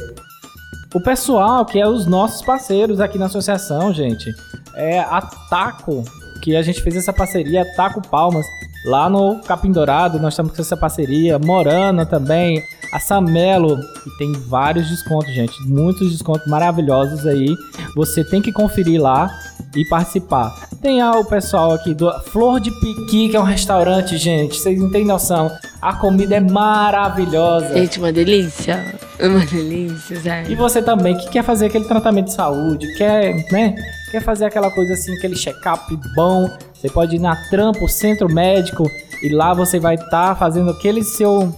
o 0.95 1.01
pessoal 1.01 1.65
que 1.65 1.81
é 1.81 1.89
os 1.89 2.07
nossos 2.07 2.43
parceiros 2.43 3.01
aqui 3.01 3.19
na 3.19 3.27
associação, 3.27 3.93
gente. 3.93 4.35
É 4.75 5.01
a 5.01 5.21
Taco, 5.21 6.05
que 6.43 6.55
a 6.55 6.63
gente 6.63 6.83
fez 6.83 6.97
essa 6.97 7.13
parceria, 7.13 7.65
Taco 7.77 8.07
Palmas, 8.09 8.47
lá 8.87 9.11
no 9.11 9.41
Capim 9.41 9.73
Dourado, 9.73 10.19
nós 10.21 10.33
estamos 10.33 10.55
com 10.55 10.63
essa 10.63 10.77
parceria, 10.77 11.39
Morana 11.39 12.07
também, 12.07 12.63
a 12.93 13.01
Samelo, 13.01 13.77
que 14.03 14.11
tem 14.17 14.33
vários 14.33 14.89
descontos, 14.89 15.35
gente, 15.35 15.61
muitos 15.67 16.13
descontos 16.13 16.47
maravilhosos 16.47 17.27
aí. 17.27 17.55
Você 17.95 18.25
tem 18.25 18.41
que 18.41 18.53
conferir 18.53 19.03
lá 19.03 19.29
e 19.75 19.85
participar. 19.89 20.69
Tem 20.81 21.01
ah, 21.01 21.13
o 21.13 21.25
pessoal 21.25 21.73
aqui 21.73 21.93
do 21.93 22.11
Flor 22.21 22.61
de 22.61 22.71
Piqui, 22.71 23.29
que 23.29 23.37
é 23.37 23.41
um 23.41 23.45
restaurante, 23.45 24.17
gente. 24.17 24.57
Vocês 24.57 24.79
não 24.79 24.91
têm 24.91 25.05
noção. 25.05 25.51
A 25.83 25.95
comida 25.95 26.37
é 26.37 26.41
maravilhosa. 26.41 27.75
Gente, 27.75 27.99
uma 27.99 28.13
delícia. 28.13 28.95
Uma 29.21 29.45
delícia, 29.45 30.21
sério. 30.21 30.51
E 30.51 30.55
você 30.55 30.81
também 30.81 31.17
que 31.17 31.29
quer 31.29 31.43
fazer 31.43 31.67
aquele 31.67 31.85
tratamento 31.85 32.27
de 32.27 32.35
saúde, 32.35 32.87
quer, 32.97 33.35
né? 33.51 33.75
Quer 34.17 34.23
fazer 34.23 34.47
aquela 34.47 34.71
coisa 34.71 34.95
assim, 34.95 35.15
aquele 35.15 35.37
check-up 35.37 35.95
bom. 36.15 36.49
Você 36.73 36.89
pode 36.89 37.17
ir 37.17 37.19
na 37.19 37.37
Trampo, 37.51 37.87
Centro 37.87 38.33
Médico, 38.33 38.91
e 39.23 39.29
lá 39.29 39.53
você 39.53 39.79
vai 39.79 39.97
estar 39.97 40.29
tá 40.29 40.35
fazendo 40.35 40.71
aquele 40.71 41.05
seu 41.05 41.55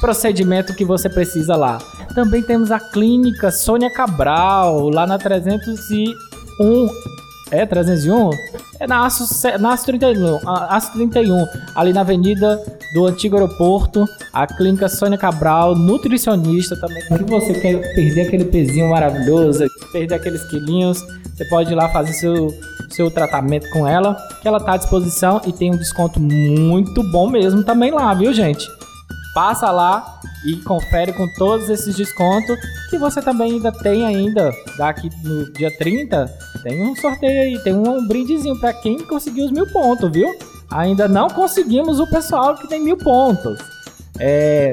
procedimento 0.00 0.76
que 0.76 0.84
você 0.84 1.08
precisa 1.08 1.56
lá. 1.56 1.78
Também 2.14 2.40
temos 2.40 2.70
a 2.70 2.78
clínica 2.78 3.50
Sônia 3.50 3.92
Cabral, 3.92 4.90
lá 4.90 5.08
na 5.08 5.18
301 5.18 6.88
é, 7.50 7.66
301? 7.66 8.30
É 8.80 8.86
na 8.86 9.04
Aço, 9.04 9.24
na 9.58 9.72
Aço 9.72 9.86
31, 9.86 10.38
Aço 10.46 10.92
31, 10.92 11.46
ali 11.74 11.92
na 11.92 12.02
avenida 12.02 12.62
do 12.94 13.06
antigo 13.06 13.36
aeroporto, 13.36 14.06
a 14.32 14.46
clínica 14.46 14.88
Sônia 14.88 15.18
Cabral, 15.18 15.74
nutricionista 15.74 16.76
também. 16.80 17.02
Se 17.02 17.24
você 17.24 17.54
quer 17.54 17.94
perder 17.94 18.28
aquele 18.28 18.44
pezinho 18.44 18.90
maravilhoso, 18.90 19.66
perder 19.92 20.14
aqueles 20.14 20.44
quilinhos, 20.48 21.04
você 21.34 21.44
pode 21.46 21.72
ir 21.72 21.74
lá 21.74 21.88
fazer 21.88 22.12
seu, 22.12 22.54
seu 22.90 23.10
tratamento 23.10 23.68
com 23.70 23.86
ela, 23.86 24.14
que 24.40 24.48
ela 24.48 24.60
tá 24.60 24.74
à 24.74 24.76
disposição 24.76 25.40
e 25.46 25.52
tem 25.52 25.72
um 25.72 25.76
desconto 25.76 26.20
muito 26.20 27.02
bom 27.10 27.28
mesmo 27.28 27.64
também 27.64 27.90
lá, 27.90 28.14
viu, 28.14 28.32
gente? 28.32 28.66
Passa 29.34 29.70
lá 29.70 30.20
e 30.46 30.56
confere 30.56 31.12
com 31.12 31.26
todos 31.34 31.68
esses 31.68 31.94
descontos 31.94 32.58
que 32.90 32.98
você 32.98 33.20
também 33.20 33.52
ainda 33.52 33.72
tem 33.72 34.04
ainda 34.04 34.52
daqui 34.76 35.10
no 35.24 35.52
dia 35.52 35.70
30 35.76 36.48
tem 36.62 36.82
um 36.82 36.94
sorteio 36.96 37.40
aí, 37.40 37.58
tem 37.62 37.74
um 37.74 38.06
brindezinho 38.06 38.58
para 38.58 38.72
quem 38.72 38.98
conseguiu 38.98 39.46
os 39.46 39.50
mil 39.50 39.66
pontos, 39.68 40.10
viu? 40.10 40.28
Ainda 40.70 41.08
não 41.08 41.28
conseguimos 41.28 42.00
o 42.00 42.06
pessoal 42.06 42.56
que 42.56 42.68
tem 42.68 42.82
mil 42.82 42.96
pontos. 42.96 43.58
É. 44.18 44.72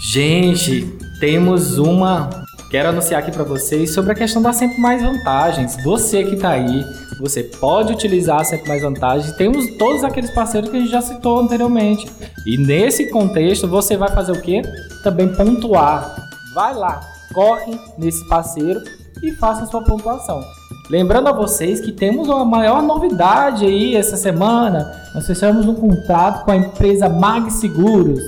Gente, 0.00 0.82
temos 1.20 1.78
uma. 1.78 2.28
Quero 2.74 2.88
anunciar 2.88 3.22
aqui 3.22 3.30
para 3.30 3.44
vocês 3.44 3.94
sobre 3.94 4.10
a 4.10 4.14
questão 4.16 4.42
da 4.42 4.52
sempre 4.52 4.80
mais 4.80 5.00
vantagens. 5.00 5.76
Você 5.84 6.24
que 6.24 6.34
tá 6.34 6.48
aí, 6.48 6.84
você 7.20 7.44
pode 7.44 7.92
utilizar 7.92 8.44
sempre 8.44 8.66
mais 8.66 8.82
vantagens. 8.82 9.32
Temos 9.36 9.64
todos 9.78 10.02
aqueles 10.02 10.32
parceiros 10.32 10.70
que 10.70 10.76
a 10.78 10.80
gente 10.80 10.90
já 10.90 11.00
citou 11.00 11.38
anteriormente. 11.38 12.10
E 12.44 12.58
nesse 12.58 13.10
contexto, 13.10 13.68
você 13.68 13.96
vai 13.96 14.08
fazer 14.10 14.32
o 14.32 14.42
quê? 14.42 14.60
Também 15.04 15.28
pontuar. 15.36 16.16
Vai 16.52 16.74
lá, 16.74 17.00
corre 17.32 17.78
nesse 17.96 18.26
parceiro 18.28 18.80
e 19.22 19.30
faça 19.36 19.62
a 19.62 19.66
sua 19.66 19.84
pontuação. 19.84 20.42
Lembrando 20.90 21.28
a 21.28 21.32
vocês 21.32 21.80
que 21.80 21.92
temos 21.92 22.26
uma 22.26 22.44
maior 22.44 22.82
novidade 22.82 23.64
aí 23.64 23.94
essa 23.94 24.16
semana. 24.16 24.92
Nós 25.14 25.24
fechamos 25.28 25.64
um 25.68 25.74
contrato 25.76 26.44
com 26.44 26.50
a 26.50 26.56
empresa 26.56 27.08
Mag 27.08 27.52
Seguros, 27.52 28.18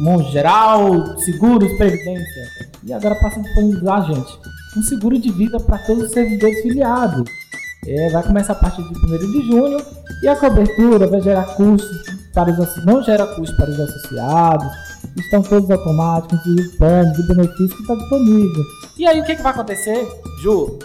Mongeral 0.00 1.16
Seguros 1.18 1.72
Previdência. 1.76 2.67
E 2.84 2.92
agora 2.92 3.14
passa 3.16 3.40
a 3.40 3.42
disponibilizar, 3.42 4.06
gente, 4.06 4.38
um 4.76 4.82
seguro 4.82 5.18
de 5.18 5.30
vida 5.32 5.58
para 5.60 5.78
todos 5.78 6.04
os 6.04 6.12
servidores 6.12 6.60
filiados. 6.62 7.28
É, 7.86 8.10
vai 8.10 8.22
começar 8.22 8.52
a 8.52 8.56
partir 8.56 8.82
de 8.82 8.88
1 8.88 9.32
de 9.32 9.46
junho 9.46 9.78
e 10.22 10.28
a 10.28 10.36
cobertura 10.36 11.06
vai 11.06 11.20
gerar 11.20 11.44
custos 11.54 11.96
para 12.34 12.50
os 12.50 12.84
não 12.84 13.02
gera 13.02 13.26
custos 13.26 13.56
para 13.56 13.70
os 13.70 13.80
associados. 13.80 14.68
Estão 15.16 15.42
todos 15.42 15.70
automáticos, 15.70 16.38
e 16.46 16.76
planos 16.76 17.18
e 17.18 17.26
benefícios 17.28 17.74
que 17.74 17.82
está 17.82 17.94
disponível. 17.94 18.64
E 18.96 19.06
aí 19.06 19.20
o 19.20 19.24
que, 19.24 19.36
que 19.36 19.42
vai 19.42 19.52
acontecer? 19.52 20.06
Ju, 20.42 20.78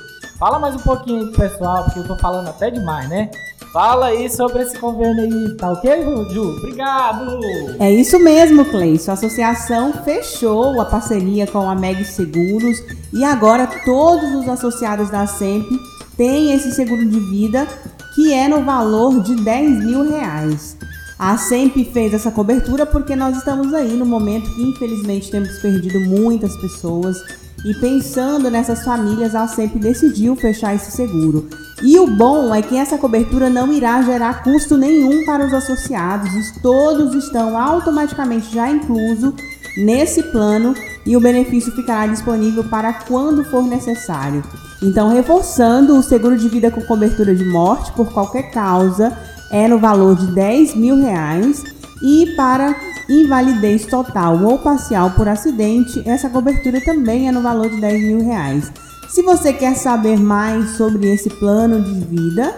Fala 0.43 0.59
mais 0.59 0.75
um 0.75 0.79
pouquinho 0.79 1.21
aí 1.21 1.31
pro 1.31 1.41
pessoal, 1.41 1.85
porque 1.85 1.99
eu 1.99 2.07
tô 2.07 2.17
falando 2.17 2.49
até 2.49 2.69
demais, 2.69 3.07
né? 3.07 3.29
Fala 3.73 4.05
aí 4.05 4.29
sobre 4.29 4.61
esse 4.61 4.77
convênio 4.77 5.23
aí, 5.23 5.57
tá 5.57 5.71
ok, 5.71 5.89
Ju? 6.29 6.57
Obrigado! 6.57 7.39
É 7.79 7.91
isso 7.91 8.19
mesmo, 8.19 8.63
Cleison. 8.65 9.09
A 9.09 9.13
associação 9.15 9.91
fechou 10.05 10.79
a 10.79 10.85
parceria 10.85 11.47
com 11.47 11.67
a 11.67 11.73
Meg 11.73 12.05
Seguros 12.05 12.77
e 13.11 13.23
agora 13.23 13.65
todos 13.83 14.31
os 14.35 14.47
associados 14.47 15.09
da 15.09 15.25
SEMP 15.25 15.71
têm 16.15 16.53
esse 16.53 16.71
seguro 16.71 17.03
de 17.03 17.19
vida 17.19 17.67
que 18.13 18.31
é 18.31 18.47
no 18.47 18.63
valor 18.63 19.19
de 19.23 19.35
10 19.37 19.83
mil 19.83 20.07
reais. 20.07 20.77
A 21.17 21.35
SEMP 21.35 21.83
fez 21.91 22.13
essa 22.13 22.29
cobertura 22.29 22.85
porque 22.85 23.15
nós 23.15 23.35
estamos 23.37 23.73
aí 23.73 23.93
no 23.93 24.05
momento 24.05 24.53
que 24.53 24.61
infelizmente 24.61 25.31
temos 25.31 25.57
perdido 25.57 25.99
muitas 26.01 26.55
pessoas 26.57 27.17
e 27.63 27.73
pensando 27.73 28.49
nessas 28.49 28.83
famílias, 28.83 29.33
a 29.33 29.47
SEMP 29.47 29.77
decidiu 29.77 30.35
fechar 30.35 30.75
esse 30.75 30.91
seguro. 30.91 31.47
E 31.81 31.97
o 31.97 32.07
bom 32.07 32.53
é 32.53 32.61
que 32.61 32.77
essa 32.77 32.97
cobertura 32.97 33.49
não 33.49 33.71
irá 33.71 34.01
gerar 34.01 34.43
custo 34.43 34.77
nenhum 34.77 35.25
para 35.25 35.45
os 35.45 35.53
associados, 35.53 36.29
todos 36.61 37.15
estão 37.15 37.57
automaticamente 37.57 38.53
já 38.53 38.69
incluso 38.69 39.33
nesse 39.77 40.23
plano 40.23 40.75
e 41.05 41.17
o 41.17 41.19
benefício 41.19 41.71
ficará 41.73 42.07
disponível 42.07 42.63
para 42.65 42.93
quando 42.93 43.43
for 43.45 43.63
necessário. 43.63 44.43
Então, 44.81 45.09
reforçando, 45.09 45.97
o 45.97 46.03
seguro 46.03 46.37
de 46.37 46.47
vida 46.49 46.69
com 46.69 46.81
cobertura 46.81 47.33
de 47.33 47.45
morte 47.45 47.91
por 47.93 48.11
qualquer 48.11 48.51
causa 48.51 49.17
é 49.49 49.67
no 49.67 49.79
valor 49.79 50.15
de 50.15 50.27
10 50.27 50.75
mil 50.75 50.97
reais 50.97 51.63
e 52.03 52.35
para 52.35 52.75
invalidez 53.09 53.85
total 53.85 54.43
ou 54.43 54.59
parcial 54.59 55.11
por 55.11 55.27
acidente, 55.27 56.03
essa 56.05 56.29
cobertura 56.29 56.81
também 56.81 57.29
é 57.29 57.31
no 57.31 57.41
valor 57.41 57.69
de 57.69 57.79
10 57.79 58.01
mil 58.03 58.23
reais. 58.23 58.69
Se 59.07 59.21
você 59.21 59.53
quer 59.53 59.75
saber 59.75 60.19
mais 60.19 60.71
sobre 60.71 61.13
esse 61.13 61.29
plano 61.29 61.81
de 61.81 61.93
vida, 62.05 62.53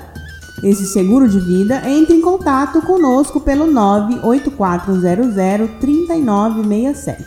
esse 0.63 0.88
seguro 0.88 1.29
de 1.29 1.39
vida, 1.39 1.81
entre 1.88 2.15
em 2.15 2.21
contato 2.21 2.81
conosco 2.81 3.39
pelo 3.39 3.67
98400 3.67 5.36
3967. 5.79 7.23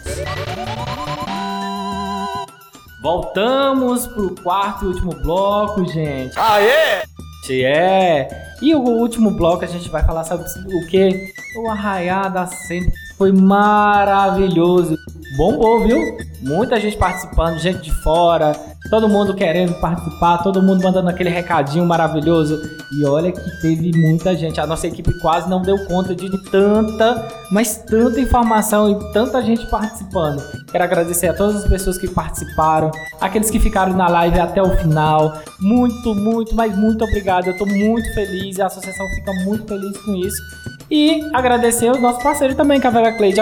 Voltamos 3.00 4.08
pro 4.08 4.34
quarto 4.42 4.86
e 4.86 4.88
último 4.88 5.12
bloco, 5.22 5.86
gente. 5.86 6.36
Aê! 6.36 7.04
É. 7.50 8.28
E 8.60 8.74
o 8.74 8.80
último 8.80 9.30
bloco 9.30 9.64
a 9.64 9.68
gente 9.68 9.88
vai 9.88 10.04
falar 10.04 10.24
sobre 10.24 10.44
o 10.44 10.86
que? 10.88 11.32
O 11.56 11.68
arraiar 11.68 12.32
da 12.32 12.46
sempre 12.46 12.92
foi 13.16 13.32
maravilhoso. 13.32 14.96
Bombou, 15.38 15.86
viu? 15.86 16.18
Muita 16.42 16.80
gente 16.80 16.96
participando, 16.96 17.60
gente 17.60 17.80
de 17.80 17.92
fora, 18.02 18.56
todo 18.90 19.08
mundo 19.08 19.34
querendo 19.34 19.72
participar, 19.74 20.38
todo 20.38 20.60
mundo 20.60 20.82
mandando 20.82 21.08
aquele 21.08 21.30
recadinho 21.30 21.86
maravilhoso. 21.86 22.60
E 22.92 23.04
olha 23.04 23.30
que 23.30 23.60
teve 23.60 23.96
muita 23.96 24.34
gente. 24.34 24.60
A 24.60 24.66
nossa 24.66 24.88
equipe 24.88 25.16
quase 25.20 25.48
não 25.48 25.62
deu 25.62 25.78
conta 25.86 26.12
de 26.12 26.28
tanta, 26.50 27.28
mas 27.52 27.76
tanta 27.76 28.20
informação 28.20 28.90
e 28.90 29.12
tanta 29.12 29.40
gente 29.40 29.64
participando. 29.66 30.42
Quero 30.72 30.82
agradecer 30.82 31.28
a 31.28 31.34
todas 31.34 31.62
as 31.62 31.68
pessoas 31.68 31.96
que 31.96 32.08
participaram, 32.08 32.90
aqueles 33.20 33.48
que 33.48 33.60
ficaram 33.60 33.92
na 33.92 34.08
live 34.08 34.40
até 34.40 34.60
o 34.60 34.76
final. 34.76 35.40
Muito, 35.60 36.16
muito, 36.16 36.52
mas 36.52 36.76
muito 36.76 37.04
obrigado. 37.04 37.46
Eu 37.46 37.56
tô 37.56 37.64
muito 37.64 38.12
feliz 38.12 38.58
a 38.58 38.66
associação 38.66 39.06
fica 39.14 39.32
muito 39.44 39.68
feliz 39.68 39.96
com 39.98 40.16
isso. 40.16 40.42
E 40.90 41.20
agradecer 41.34 41.90
os 41.90 42.00
nossos 42.00 42.22
parceiros 42.22 42.56
também, 42.56 42.80
que 42.80 42.86
a 42.86 42.90
Vera 42.90 43.12
Cleide 43.12 43.40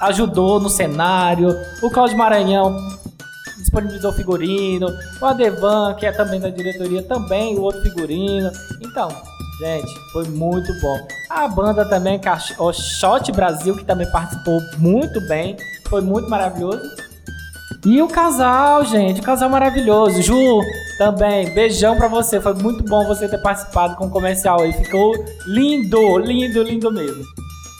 ajudou 0.00 0.60
no 0.60 0.68
cenário, 0.68 1.54
o 1.82 1.90
Cláudio 1.90 2.16
Maranhão 2.16 2.76
disponibilizou 3.58 4.12
figurino, 4.12 4.88
o 5.20 5.26
Adevan, 5.26 5.94
que 5.94 6.06
é 6.06 6.12
também 6.12 6.40
da 6.40 6.48
diretoria, 6.48 7.02
também 7.02 7.56
o 7.56 7.62
outro 7.62 7.82
figurino. 7.82 8.50
Então, 8.80 9.08
gente, 9.60 9.92
foi 10.12 10.24
muito 10.28 10.72
bom. 10.80 10.98
A 11.28 11.46
banda 11.46 11.84
também, 11.84 12.20
o 12.58 12.72
Shot 12.72 13.30
Brasil, 13.32 13.76
que 13.76 13.84
também 13.84 14.10
participou 14.10 14.60
muito 14.78 15.20
bem. 15.28 15.56
Foi 15.88 16.00
muito 16.00 16.28
maravilhoso. 16.30 16.80
E 17.84 18.02
o 18.02 18.08
casal, 18.08 18.84
gente, 18.84 19.20
o 19.20 19.24
casal 19.24 19.48
maravilhoso. 19.48 20.22
Ju, 20.22 20.60
também, 20.98 21.54
beijão 21.54 21.96
pra 21.96 22.08
você. 22.08 22.40
Foi 22.40 22.54
muito 22.54 22.82
bom 22.84 23.06
você 23.06 23.28
ter 23.28 23.38
participado 23.38 23.96
com 23.96 24.06
o 24.06 24.10
comercial 24.10 24.60
aí. 24.60 24.72
Ficou 24.72 25.14
lindo, 25.46 26.18
lindo, 26.18 26.62
lindo 26.62 26.90
mesmo. 26.90 27.22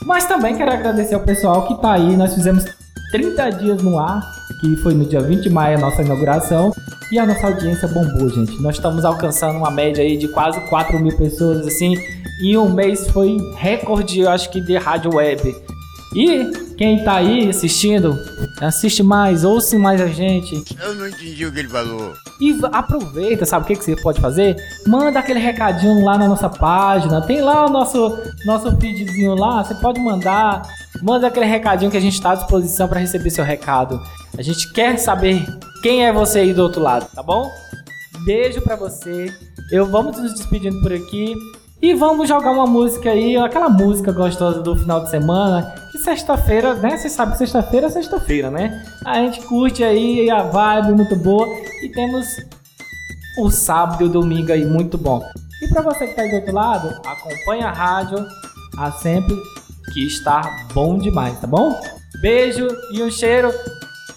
Mas 0.04 0.24
também 0.26 0.56
quero 0.56 0.72
agradecer 0.72 1.14
ao 1.14 1.20
pessoal 1.20 1.66
que 1.66 1.80
tá 1.80 1.92
aí. 1.92 2.16
Nós 2.16 2.34
fizemos 2.34 2.64
30 3.10 3.50
dias 3.50 3.82
no 3.82 3.98
ar, 3.98 4.20
que 4.60 4.76
foi 4.76 4.94
no 4.94 5.04
dia 5.04 5.20
20 5.20 5.42
de 5.42 5.50
maio 5.50 5.78
a 5.78 5.80
nossa 5.80 6.02
inauguração. 6.02 6.72
E 7.10 7.18
a 7.18 7.24
nossa 7.24 7.46
audiência 7.46 7.88
bombou, 7.88 8.28
gente. 8.28 8.60
Nós 8.60 8.76
estamos 8.76 9.04
alcançando 9.04 9.56
uma 9.56 9.70
média 9.70 10.04
aí 10.04 10.18
de 10.18 10.28
quase 10.28 10.60
4 10.68 10.98
mil 11.00 11.16
pessoas, 11.16 11.66
assim. 11.66 11.94
E 12.42 12.56
um 12.56 12.70
mês 12.70 13.08
foi 13.08 13.36
recorde, 13.56 14.20
eu 14.20 14.30
acho 14.30 14.50
que, 14.50 14.60
de 14.60 14.76
rádio 14.76 15.14
web. 15.14 15.56
E 16.14 16.74
quem 16.76 17.02
tá 17.04 17.16
aí 17.16 17.48
assistindo, 17.48 18.16
assiste 18.60 19.02
mais, 19.02 19.44
ouça 19.44 19.78
mais 19.78 20.00
a 20.00 20.06
gente. 20.06 20.64
Eu 20.80 20.94
não 20.94 21.08
entendi 21.08 21.46
o 21.46 21.52
que 21.52 21.58
ele 21.60 21.68
falou. 21.68 22.14
E 22.40 22.58
aproveita, 22.72 23.44
sabe 23.44 23.64
o 23.64 23.66
que, 23.66 23.76
que 23.76 23.84
você 23.84 23.96
pode 23.96 24.20
fazer? 24.20 24.56
Manda 24.86 25.18
aquele 25.18 25.40
recadinho 25.40 26.04
lá 26.04 26.18
na 26.18 26.28
nossa 26.28 26.48
página. 26.48 27.20
Tem 27.22 27.40
lá 27.40 27.66
o 27.66 27.70
nosso, 27.70 28.18
nosso 28.44 28.76
feedzinho 28.78 29.34
lá. 29.34 29.64
Você 29.64 29.74
pode 29.74 30.00
mandar. 30.00 30.62
Manda 31.02 31.26
aquele 31.28 31.46
recadinho 31.46 31.90
que 31.90 31.96
a 31.96 32.00
gente 32.00 32.14
está 32.14 32.32
à 32.32 32.34
disposição 32.34 32.88
para 32.88 33.00
receber 33.00 33.30
seu 33.30 33.44
recado. 33.44 34.00
A 34.36 34.42
gente 34.42 34.72
quer 34.72 34.98
saber 34.98 35.46
quem 35.82 36.06
é 36.06 36.12
você 36.12 36.40
aí 36.40 36.54
do 36.54 36.62
outro 36.62 36.82
lado, 36.82 37.06
tá 37.14 37.22
bom? 37.22 37.50
Beijo 38.24 38.60
pra 38.60 38.76
você. 38.76 39.32
Eu 39.70 39.86
vamos 39.86 40.18
nos 40.18 40.34
despedindo 40.34 40.80
por 40.80 40.92
aqui. 40.92 41.34
E 41.80 41.94
vamos 41.94 42.28
jogar 42.28 42.50
uma 42.50 42.66
música 42.66 43.10
aí, 43.10 43.36
aquela 43.36 43.68
música 43.68 44.10
gostosa 44.10 44.60
do 44.60 44.74
final 44.74 45.04
de 45.04 45.10
semana. 45.10 45.62
Que 45.92 45.98
sexta-feira, 45.98 46.74
né? 46.74 46.96
Você 46.96 47.08
sabe 47.08 47.32
que 47.32 47.38
sexta-feira 47.38 47.86
é 47.86 47.90
sexta-feira, 47.90 48.50
né? 48.50 48.84
A 49.04 49.20
gente 49.20 49.40
curte 49.42 49.84
aí 49.84 50.28
a 50.28 50.42
vibe 50.42 50.94
muito 50.94 51.14
boa. 51.14 51.46
E 51.84 51.88
temos 51.90 52.26
o 53.38 53.48
sábado 53.48 54.02
e 54.02 54.06
o 54.06 54.10
domingo 54.10 54.50
aí 54.50 54.64
muito 54.64 54.98
bom. 54.98 55.22
E 55.62 55.68
pra 55.68 55.80
você 55.82 56.08
que 56.08 56.16
tá 56.16 56.22
aí 56.22 56.30
do 56.30 56.36
outro 56.36 56.52
lado, 56.52 57.00
acompanha 57.06 57.68
a 57.68 57.72
rádio, 57.72 58.26
a 58.76 58.90
sempre, 58.90 59.36
que 59.92 60.04
está 60.04 60.66
bom 60.74 60.98
demais, 60.98 61.40
tá 61.40 61.46
bom? 61.46 61.80
Beijo 62.20 62.66
e 62.92 63.02
um 63.04 63.10
cheiro. 63.10 63.52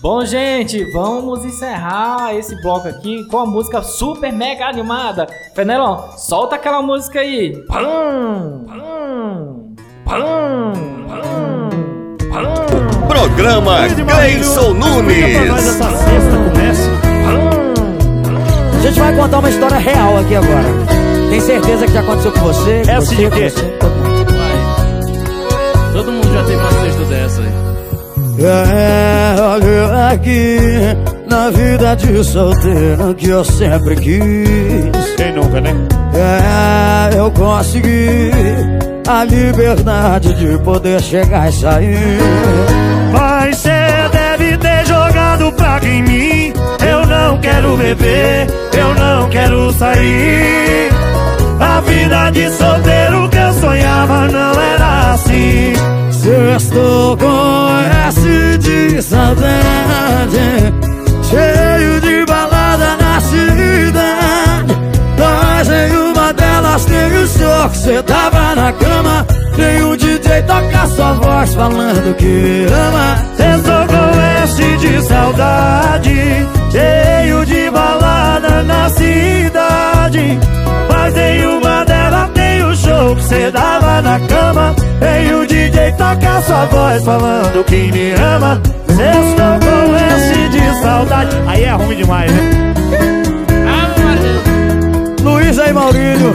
Bom, 0.01 0.25
gente, 0.25 0.83
vamos 0.91 1.45
encerrar 1.45 2.33
esse 2.35 2.59
bloco 2.59 2.87
aqui 2.87 3.23
com 3.25 3.37
a 3.37 3.45
música 3.45 3.83
super 3.83 4.33
mega 4.33 4.65
animada. 4.65 5.27
Fenelon, 5.53 6.17
solta 6.17 6.55
aquela 6.55 6.81
música 6.81 7.19
aí. 7.19 7.55
Pam, 7.67 8.65
pam, 8.65 9.75
pam, 10.03 10.73
pam. 12.31 13.07
Programa 13.07 13.87
Gleison 13.89 14.73
Nunes. 14.73 15.37
A 18.73 18.79
gente 18.81 18.99
vai 18.99 19.15
contar 19.15 19.37
uma 19.37 19.49
história 19.49 19.77
real 19.77 20.17
aqui 20.17 20.35
agora. 20.35 20.65
Tem 21.29 21.39
certeza 21.41 21.85
que 21.85 21.93
já 21.93 21.99
aconteceu 22.01 22.31
com 22.31 22.39
você? 22.39 22.81
Com 22.83 22.91
Essa 22.91 23.05
você, 23.05 23.15
de 23.15 23.29
quê? 23.29 23.49
você, 23.51 23.61
todo 23.79 23.91
mundo. 23.91 24.25
Todo 25.93 26.11
mundo 26.11 26.33
já 26.33 26.43
teve 26.43 26.55
uma 26.57 26.71
cesta 26.71 27.05
dessa 27.05 27.41
aí. 27.41 27.71
É, 28.43 29.00
aqui, 30.11 30.57
na 31.29 31.49
vida 31.49 31.95
de 31.95 32.23
solteiro 32.23 33.13
que 33.15 33.29
eu 33.29 33.43
sempre 33.43 33.95
quis. 33.95 35.15
Quem 35.15 35.33
nunca, 35.33 35.61
né? 35.61 35.73
É, 36.13 37.17
eu 37.17 37.31
consegui 37.31 38.31
a 39.07 39.23
liberdade 39.23 40.33
de 40.33 40.57
poder 40.59 41.01
chegar 41.01 41.49
e 41.49 41.53
sair. 41.53 42.19
Mas 43.13 43.57
cê 43.57 43.69
deve 44.11 44.57
ter 44.57 44.85
jogado 44.85 45.51
praga 45.53 45.87
em 45.87 46.03
mim. 46.03 46.53
Eu 46.85 47.05
não 47.05 47.37
quero 47.39 47.77
beber, 47.77 48.47
eu 48.77 48.95
não 48.95 49.29
quero 49.29 49.71
sair. 49.73 51.10
A 51.61 51.79
vida 51.81 52.31
de 52.31 52.49
solteiro 52.49 53.29
que 53.29 53.37
eu 53.37 53.53
sonhava 53.53 54.27
não 54.27 54.51
era 54.59 55.13
assim. 55.13 55.73
Sextou 56.11 57.15
com 57.17 57.69
S 58.09 58.57
de 58.57 59.01
saudade, 59.01 60.73
cheio 61.29 62.01
de 62.01 62.25
balada 62.25 62.97
na 62.97 63.21
cidade. 63.21 64.75
Mas 65.19 65.69
em 65.69 65.95
uma 65.97 66.33
delas 66.33 66.85
tem 66.85 67.17
o 67.17 67.27
show 67.27 67.69
que 67.69 67.77
cê 67.77 68.03
tava 68.03 68.55
na 68.55 68.73
cama. 68.73 69.25
Tem 69.55 69.83
um 69.83 69.95
DJ 69.95 70.41
tocar 70.43 70.87
sua 70.87 71.13
voz 71.13 71.53
falando 71.53 72.15
que 72.15 72.65
ama. 72.73 73.17
Sextou 73.37 73.87
com 73.87 74.20
S 74.61 74.77
de 74.77 75.01
saudade, 75.01 76.47
cheio 76.71 77.45
de 77.45 77.69
balada 77.71 78.63
na 78.63 78.89
cidade. 78.89 80.39
Mas 80.89 81.17
em 81.17 81.45
uma 81.45 81.83
delas 81.83 82.29
tem 82.33 82.63
o 82.63 82.75
show 82.75 83.15
que 83.15 83.23
cê 83.23 83.51
dava 83.51 84.01
na 84.01 84.19
cama. 84.19 84.75
Tem 84.99 85.33
o 85.33 85.47
DJ 85.47 85.91
tocar 85.93 86.41
sua 86.43 86.65
voz 86.65 87.03
falando 87.03 87.63
que 87.65 87.91
me 87.91 88.13
ama. 88.13 88.61
Sextou 88.87 89.59
com 89.59 89.95
S 89.95 90.49
de 90.49 90.81
saudade. 90.81 91.35
Aí 91.47 91.63
é 91.63 91.71
ruim 91.71 91.95
demais, 91.95 92.31
né? 92.31 92.73
Luiz 95.23 95.57
e 95.57 95.71
Maurílio, 95.71 96.33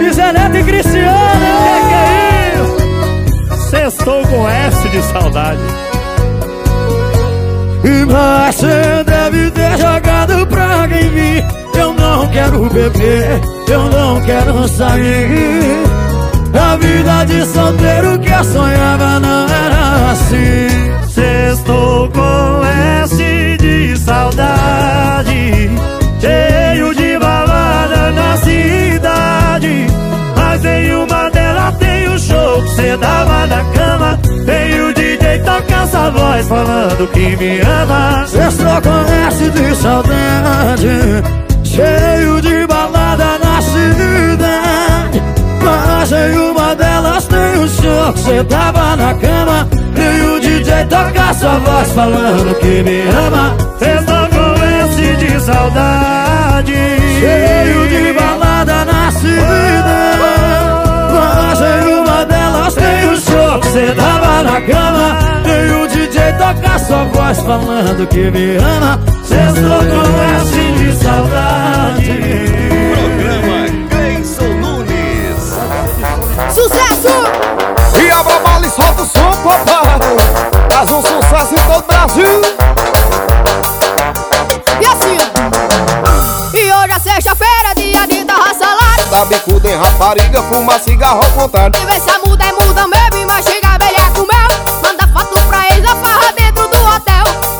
e 0.00 0.12
Zé 0.12 0.32
Neto 0.32 0.56
e 0.56 0.64
Cristiano. 0.64 1.46
Que 1.64 1.88
que 1.88 1.94
é 1.94 2.54
isso? 2.54 3.70
Sextou 3.70 4.22
com 4.26 4.48
S 4.48 4.88
de 4.88 5.02
saudade. 5.02 5.91
Mas 8.10 8.54
cê 8.56 9.04
deve 9.04 9.50
ter 9.50 9.78
jogado 9.78 10.46
praga 10.46 10.96
em 11.00 11.10
mim 11.10 11.44
Eu 11.74 11.94
não 11.94 12.26
quero 12.28 12.68
beber, 12.70 13.40
eu 13.68 13.82
não 13.90 14.20
quero 14.22 14.68
sair. 14.68 15.82
A 16.54 16.76
vida 16.76 17.24
de 17.24 17.46
solteiro 17.46 18.18
que 18.18 18.30
eu 18.30 18.44
sonhava 18.44 19.20
não 19.20 19.46
era 19.46 20.10
assim. 20.12 21.08
Sextou 21.08 22.08
com 22.10 22.64
S 23.02 23.56
de 23.58 23.96
saudade 23.98 25.70
Cheio 26.20 26.94
de 26.94 27.18
balada 27.18 28.12
na 28.12 28.36
cidade. 28.36 29.86
Mas 30.36 30.64
em 30.64 30.92
uma 30.94 31.30
delas 31.30 31.76
tem 31.78 32.08
o 32.08 32.18
show 32.18 32.62
que 32.62 32.70
cê 32.70 32.96
dava 32.96 33.46
na 33.46 33.64
cama 33.64 34.31
Tocar 35.52 35.82
essa 35.82 36.10
voz 36.10 36.48
falando 36.48 37.06
que 37.08 37.36
me 37.36 37.60
ama. 37.60 38.26
Sextou 38.26 38.80
com 38.80 39.28
S 39.28 39.50
de 39.50 39.76
saudade 39.76 41.22
Cheio 41.62 42.40
de 42.40 42.66
balada 42.66 43.38
na 43.38 43.60
cidade. 43.60 45.22
Mas 45.62 46.10
em 46.10 46.38
uma 46.38 46.74
delas 46.74 47.26
tem 47.26 47.62
o 47.62 47.68
show 47.68 48.12
que 48.14 48.20
cê 48.20 48.44
tava 48.44 48.96
na 48.96 49.12
cama. 49.14 49.68
E 49.94 50.26
o 50.26 50.40
DJ 50.40 50.86
toca 50.86 51.34
sua 51.34 51.58
voz 51.58 51.92
falando 51.92 52.58
que 52.58 52.82
me 52.82 53.02
ama. 53.10 53.54
Sextou 53.78 54.28
com 54.28 54.64
S 54.64 55.16
de 55.16 55.40
saudade 55.40 56.72
Cheio 57.20 57.88
de 57.88 58.12
balada 58.18 58.84
na 58.86 59.10
cidade. 59.10 60.22
Mas 61.12 61.60
em 61.60 61.94
uma 61.94 62.24
delas 62.24 62.74
tem 62.74 63.10
o 63.10 63.16
show 63.20 63.60
que 63.60 63.66
cê 63.68 63.92
tava 63.92 64.42
na 64.44 64.60
cama 64.62 65.21
o 66.32 66.38
DJ 66.38 66.38
toca 66.38 66.78
sua 66.78 67.04
voz 67.04 67.38
falando 67.40 68.06
que 68.06 68.30
me 68.30 68.56
ama 68.56 68.98
Sextou 69.24 69.78
com 69.78 70.06
S 70.40 70.52
de 70.72 70.92
saudade 71.02 72.12
Programa 72.92 73.68
Gleison 73.90 74.54
Nunes. 74.60 75.42
Sucesso! 76.54 77.14
E 78.00 78.10
a 78.10 78.22
babala 78.22 78.66
e 78.66 78.70
solta 78.70 79.02
o 79.02 79.06
som, 79.06 79.30
papai 79.42 79.82
Faz 80.70 80.90
um 80.90 81.02
sucesso 81.02 81.54
em 81.54 81.72
todo 81.72 81.78
o 81.78 81.86
Brasil 81.86 82.42
E 84.80 84.86
assim, 84.86 85.16
ó. 85.18 86.56
E 86.56 86.72
hoje 86.72 86.92
é 86.92 86.98
sexta-feira, 86.98 87.74
dia 87.76 88.06
de 88.06 88.24
torra 88.24 88.54
salada. 88.54 89.04
Dá 89.10 89.24
bicuda 89.24 89.70
em 89.70 89.76
rapariga, 89.76 90.42
fuma 90.42 90.78
cigarro 90.78 91.20
ao 91.24 91.30
contrário 91.30 91.80
E 91.80 91.86
vê 91.86 92.00
se 92.00 92.10
a 92.10 92.18
muda 92.26 92.44
é 92.44 92.52
muda 92.52 92.71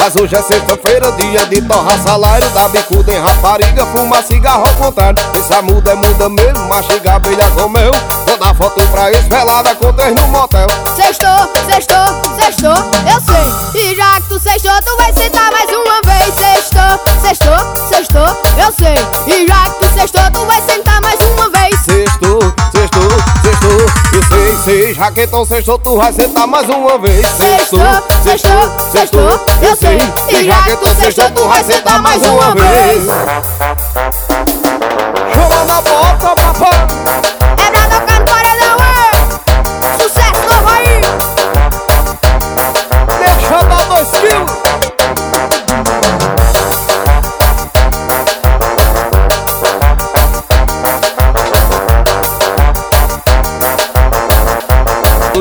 Mas 0.03 0.17
hoje 0.17 0.35
é 0.35 0.43
sexta-feira, 0.43 1.13
dia 1.13 1.47
de 1.47 1.63
torrar 1.63 1.97
salário 2.03 2.51
Dá 2.51 2.67
bicuda 2.67 3.15
em 3.15 3.21
rapariga, 3.21 3.87
fuma 3.87 4.21
cigarro 4.21 4.65
ao 4.67 4.75
contrário 4.75 5.17
Essa 5.33 5.63
muda 5.63 5.93
é 5.93 5.95
muda 5.95 6.29
mesmo, 6.29 6.69
mastiga 6.69 7.15
abelha 7.15 7.49
com 7.53 7.69
mel 7.69 7.93
Vou 8.27 8.37
dar 8.37 8.53
foto 8.53 8.85
pra 8.89 9.13
eles, 9.13 9.29
velada 9.29 9.73
com 9.77 9.93
três 9.93 10.13
no 10.17 10.27
motel 10.27 10.67
Sextou, 10.97 11.49
sextou, 11.71 12.23
sextou, 12.37 12.75
eu 13.11 13.21
sei. 13.21 13.81
E 13.81 13.95
já 13.95 14.21
que 14.21 14.29
tu 14.29 14.39
sextou, 14.39 14.73
tu 14.85 14.97
vai 14.97 15.13
sentar 15.13 15.51
mais 15.53 15.71
uma 15.71 16.01
vez. 16.03 16.35
Sextou, 16.35 17.21
sextou, 17.21 17.89
sextou, 17.89 18.43
eu 18.59 18.73
sei. 18.73 18.97
E 19.27 19.47
já 19.47 19.71
que 19.71 19.79
tu 19.81 19.95
sextou, 19.95 20.31
tu 20.33 20.47
vai 20.47 20.62
então 25.11 25.45
sextou, 25.45 25.79
tu 25.79 25.97
vai 25.97 26.13
sentar 26.13 26.47
mais 26.47 26.69
uma 26.69 26.97
vez. 26.97 27.27
Sextou, 27.27 27.81
sextou, 28.23 28.71
sextou, 28.93 29.41
eu 29.61 29.77
sei. 29.77 29.99
E 30.29 30.45
já 30.45 30.63
que 30.63 30.77
tu 30.77 30.89
sextou, 30.95 31.31
tu 31.31 31.49
vai 31.49 31.65
sentar 31.65 32.01
mais 32.01 32.23
uma 32.23 32.55
vez. 32.55 33.05
Chama 35.35 35.65
na 35.65 35.83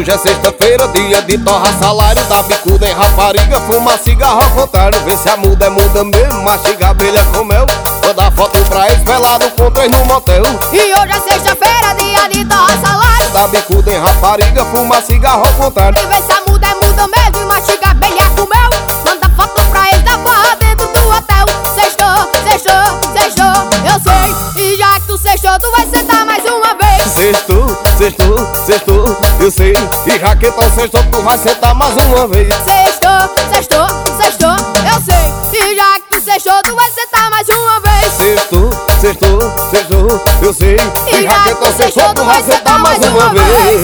Hoje 0.02 0.10
é 0.10 0.18
sexta-feira, 0.18 0.88
dia 0.88 1.22
de 1.22 1.38
torrar 1.38 1.72
salário 1.78 2.26
Da 2.26 2.42
bicuda 2.42 2.90
em 2.90 2.92
rapariga, 2.92 3.60
fuma 3.60 3.96
cigarro 4.00 4.42
ao 4.44 4.50
contrário 4.50 5.00
Vê 5.02 5.16
se 5.16 5.30
a 5.30 5.38
muda 5.38 5.68
é 5.68 5.70
muda 5.70 6.04
mesmo, 6.04 6.42
mastiga 6.42 6.88
abelha 6.88 7.24
com 7.26 7.44
mel 7.44 7.68
Manda 8.04 8.32
foto 8.32 8.58
pra 8.68 8.88
eles, 8.88 9.04
velado 9.04 9.48
com 9.52 9.70
três 9.70 9.92
no 9.92 10.04
motel 10.06 10.42
E 10.74 10.78
hoje 10.78 11.12
é 11.12 11.22
sexta-feira, 11.22 11.94
dia 12.00 12.28
de 12.30 12.44
torrar 12.46 12.82
salário. 12.82 13.30
Da 13.30 13.48
bicuda 13.50 13.94
em 13.94 14.00
rapariga, 14.00 14.66
fuma 14.66 15.00
cigarro 15.04 15.44
ao 15.46 15.54
contrário 15.54 15.96
E 16.02 16.06
vê 16.08 16.16
se 16.16 16.32
a 16.32 16.52
muda 16.52 16.66
é 16.66 16.74
muda 16.84 17.08
mesmo 17.08 17.32
mastiga 17.48 17.92
abelha 17.92 18.30
com 18.36 18.48
mel. 18.48 18.70
Manda 19.06 19.30
foto 19.36 19.62
pra 19.70 19.88
eles 19.90 20.02
da 20.04 20.18
barra 20.18 20.56
dentro 20.56 20.88
do 20.88 21.10
hotel. 21.10 21.46
Sextou, 21.76 22.32
sextou, 22.44 23.12
sextou, 23.14 23.56
eu 23.86 24.00
sei. 24.02 24.64
E 24.64 24.78
já 24.78 24.94
que 25.00 25.08
tu 25.08 25.18
sextou, 25.18 25.60
tu 25.60 25.70
vai 25.72 25.86
sentar 25.88 26.26
mais 26.26 26.44
uma 26.46 26.74
vez. 26.76 27.04
Sextou, 27.12 27.78
sextou, 27.98 28.66
sextou, 28.66 29.11
eu 29.42 29.50
sei 29.50 29.74
E 29.74 30.46
então 30.46 30.72
sextou, 30.76 31.04
tu 31.12 31.22
vai 31.24 31.38
sentar 31.38 31.74
mais 31.74 31.96
uma 31.96 32.28
vez. 32.28 32.54
Sextou, 32.54 33.12
sextou, 33.52 33.88
sextou, 34.22 34.56
eu 34.86 35.02
sei. 35.02 35.60
E 35.60 35.76
já 35.76 36.00
que 36.00 36.10
tu 36.12 36.24
sextou, 36.24 36.54
tu 36.64 36.76
vai 36.76 36.92
sentar 36.92 37.30
mais 37.32 37.48
uma 37.50 37.80
vez. 37.80 38.14
Sextou, 38.14 38.70
sextou, 39.00 39.40
sextou, 39.72 40.22
eu 40.44 40.54
sei. 40.54 40.78
E 41.12 41.26
então 41.26 41.72
sextou, 41.76 42.14
tu 42.14 42.24
vai 42.24 42.44
sentar 42.44 42.80
mais 42.80 43.00
uma 43.00 43.30
vez. 43.30 43.82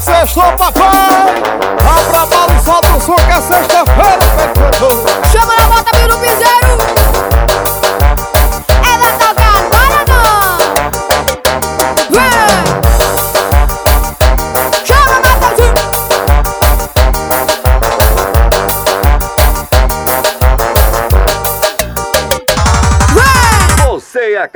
Sextou, 0.00 0.52
papai. 0.58 1.38
Abra 1.88 2.20
a 2.20 2.26
bala 2.26 2.54
e 2.54 2.64
solta 2.64 2.96
o 2.96 3.00
som 3.00 3.14
que 3.14 3.32
é 3.32 3.40
sexta-feira, 3.40 3.87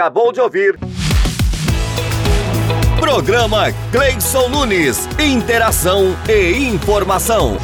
acabou 0.03 0.33
de 0.33 0.41
ouvir. 0.41 0.77
Programa 2.99 3.67
Cleison 3.93 4.49
Nunes. 4.49 5.09
Interação 5.17 6.17
e 6.29 6.67
informação. 6.67 7.57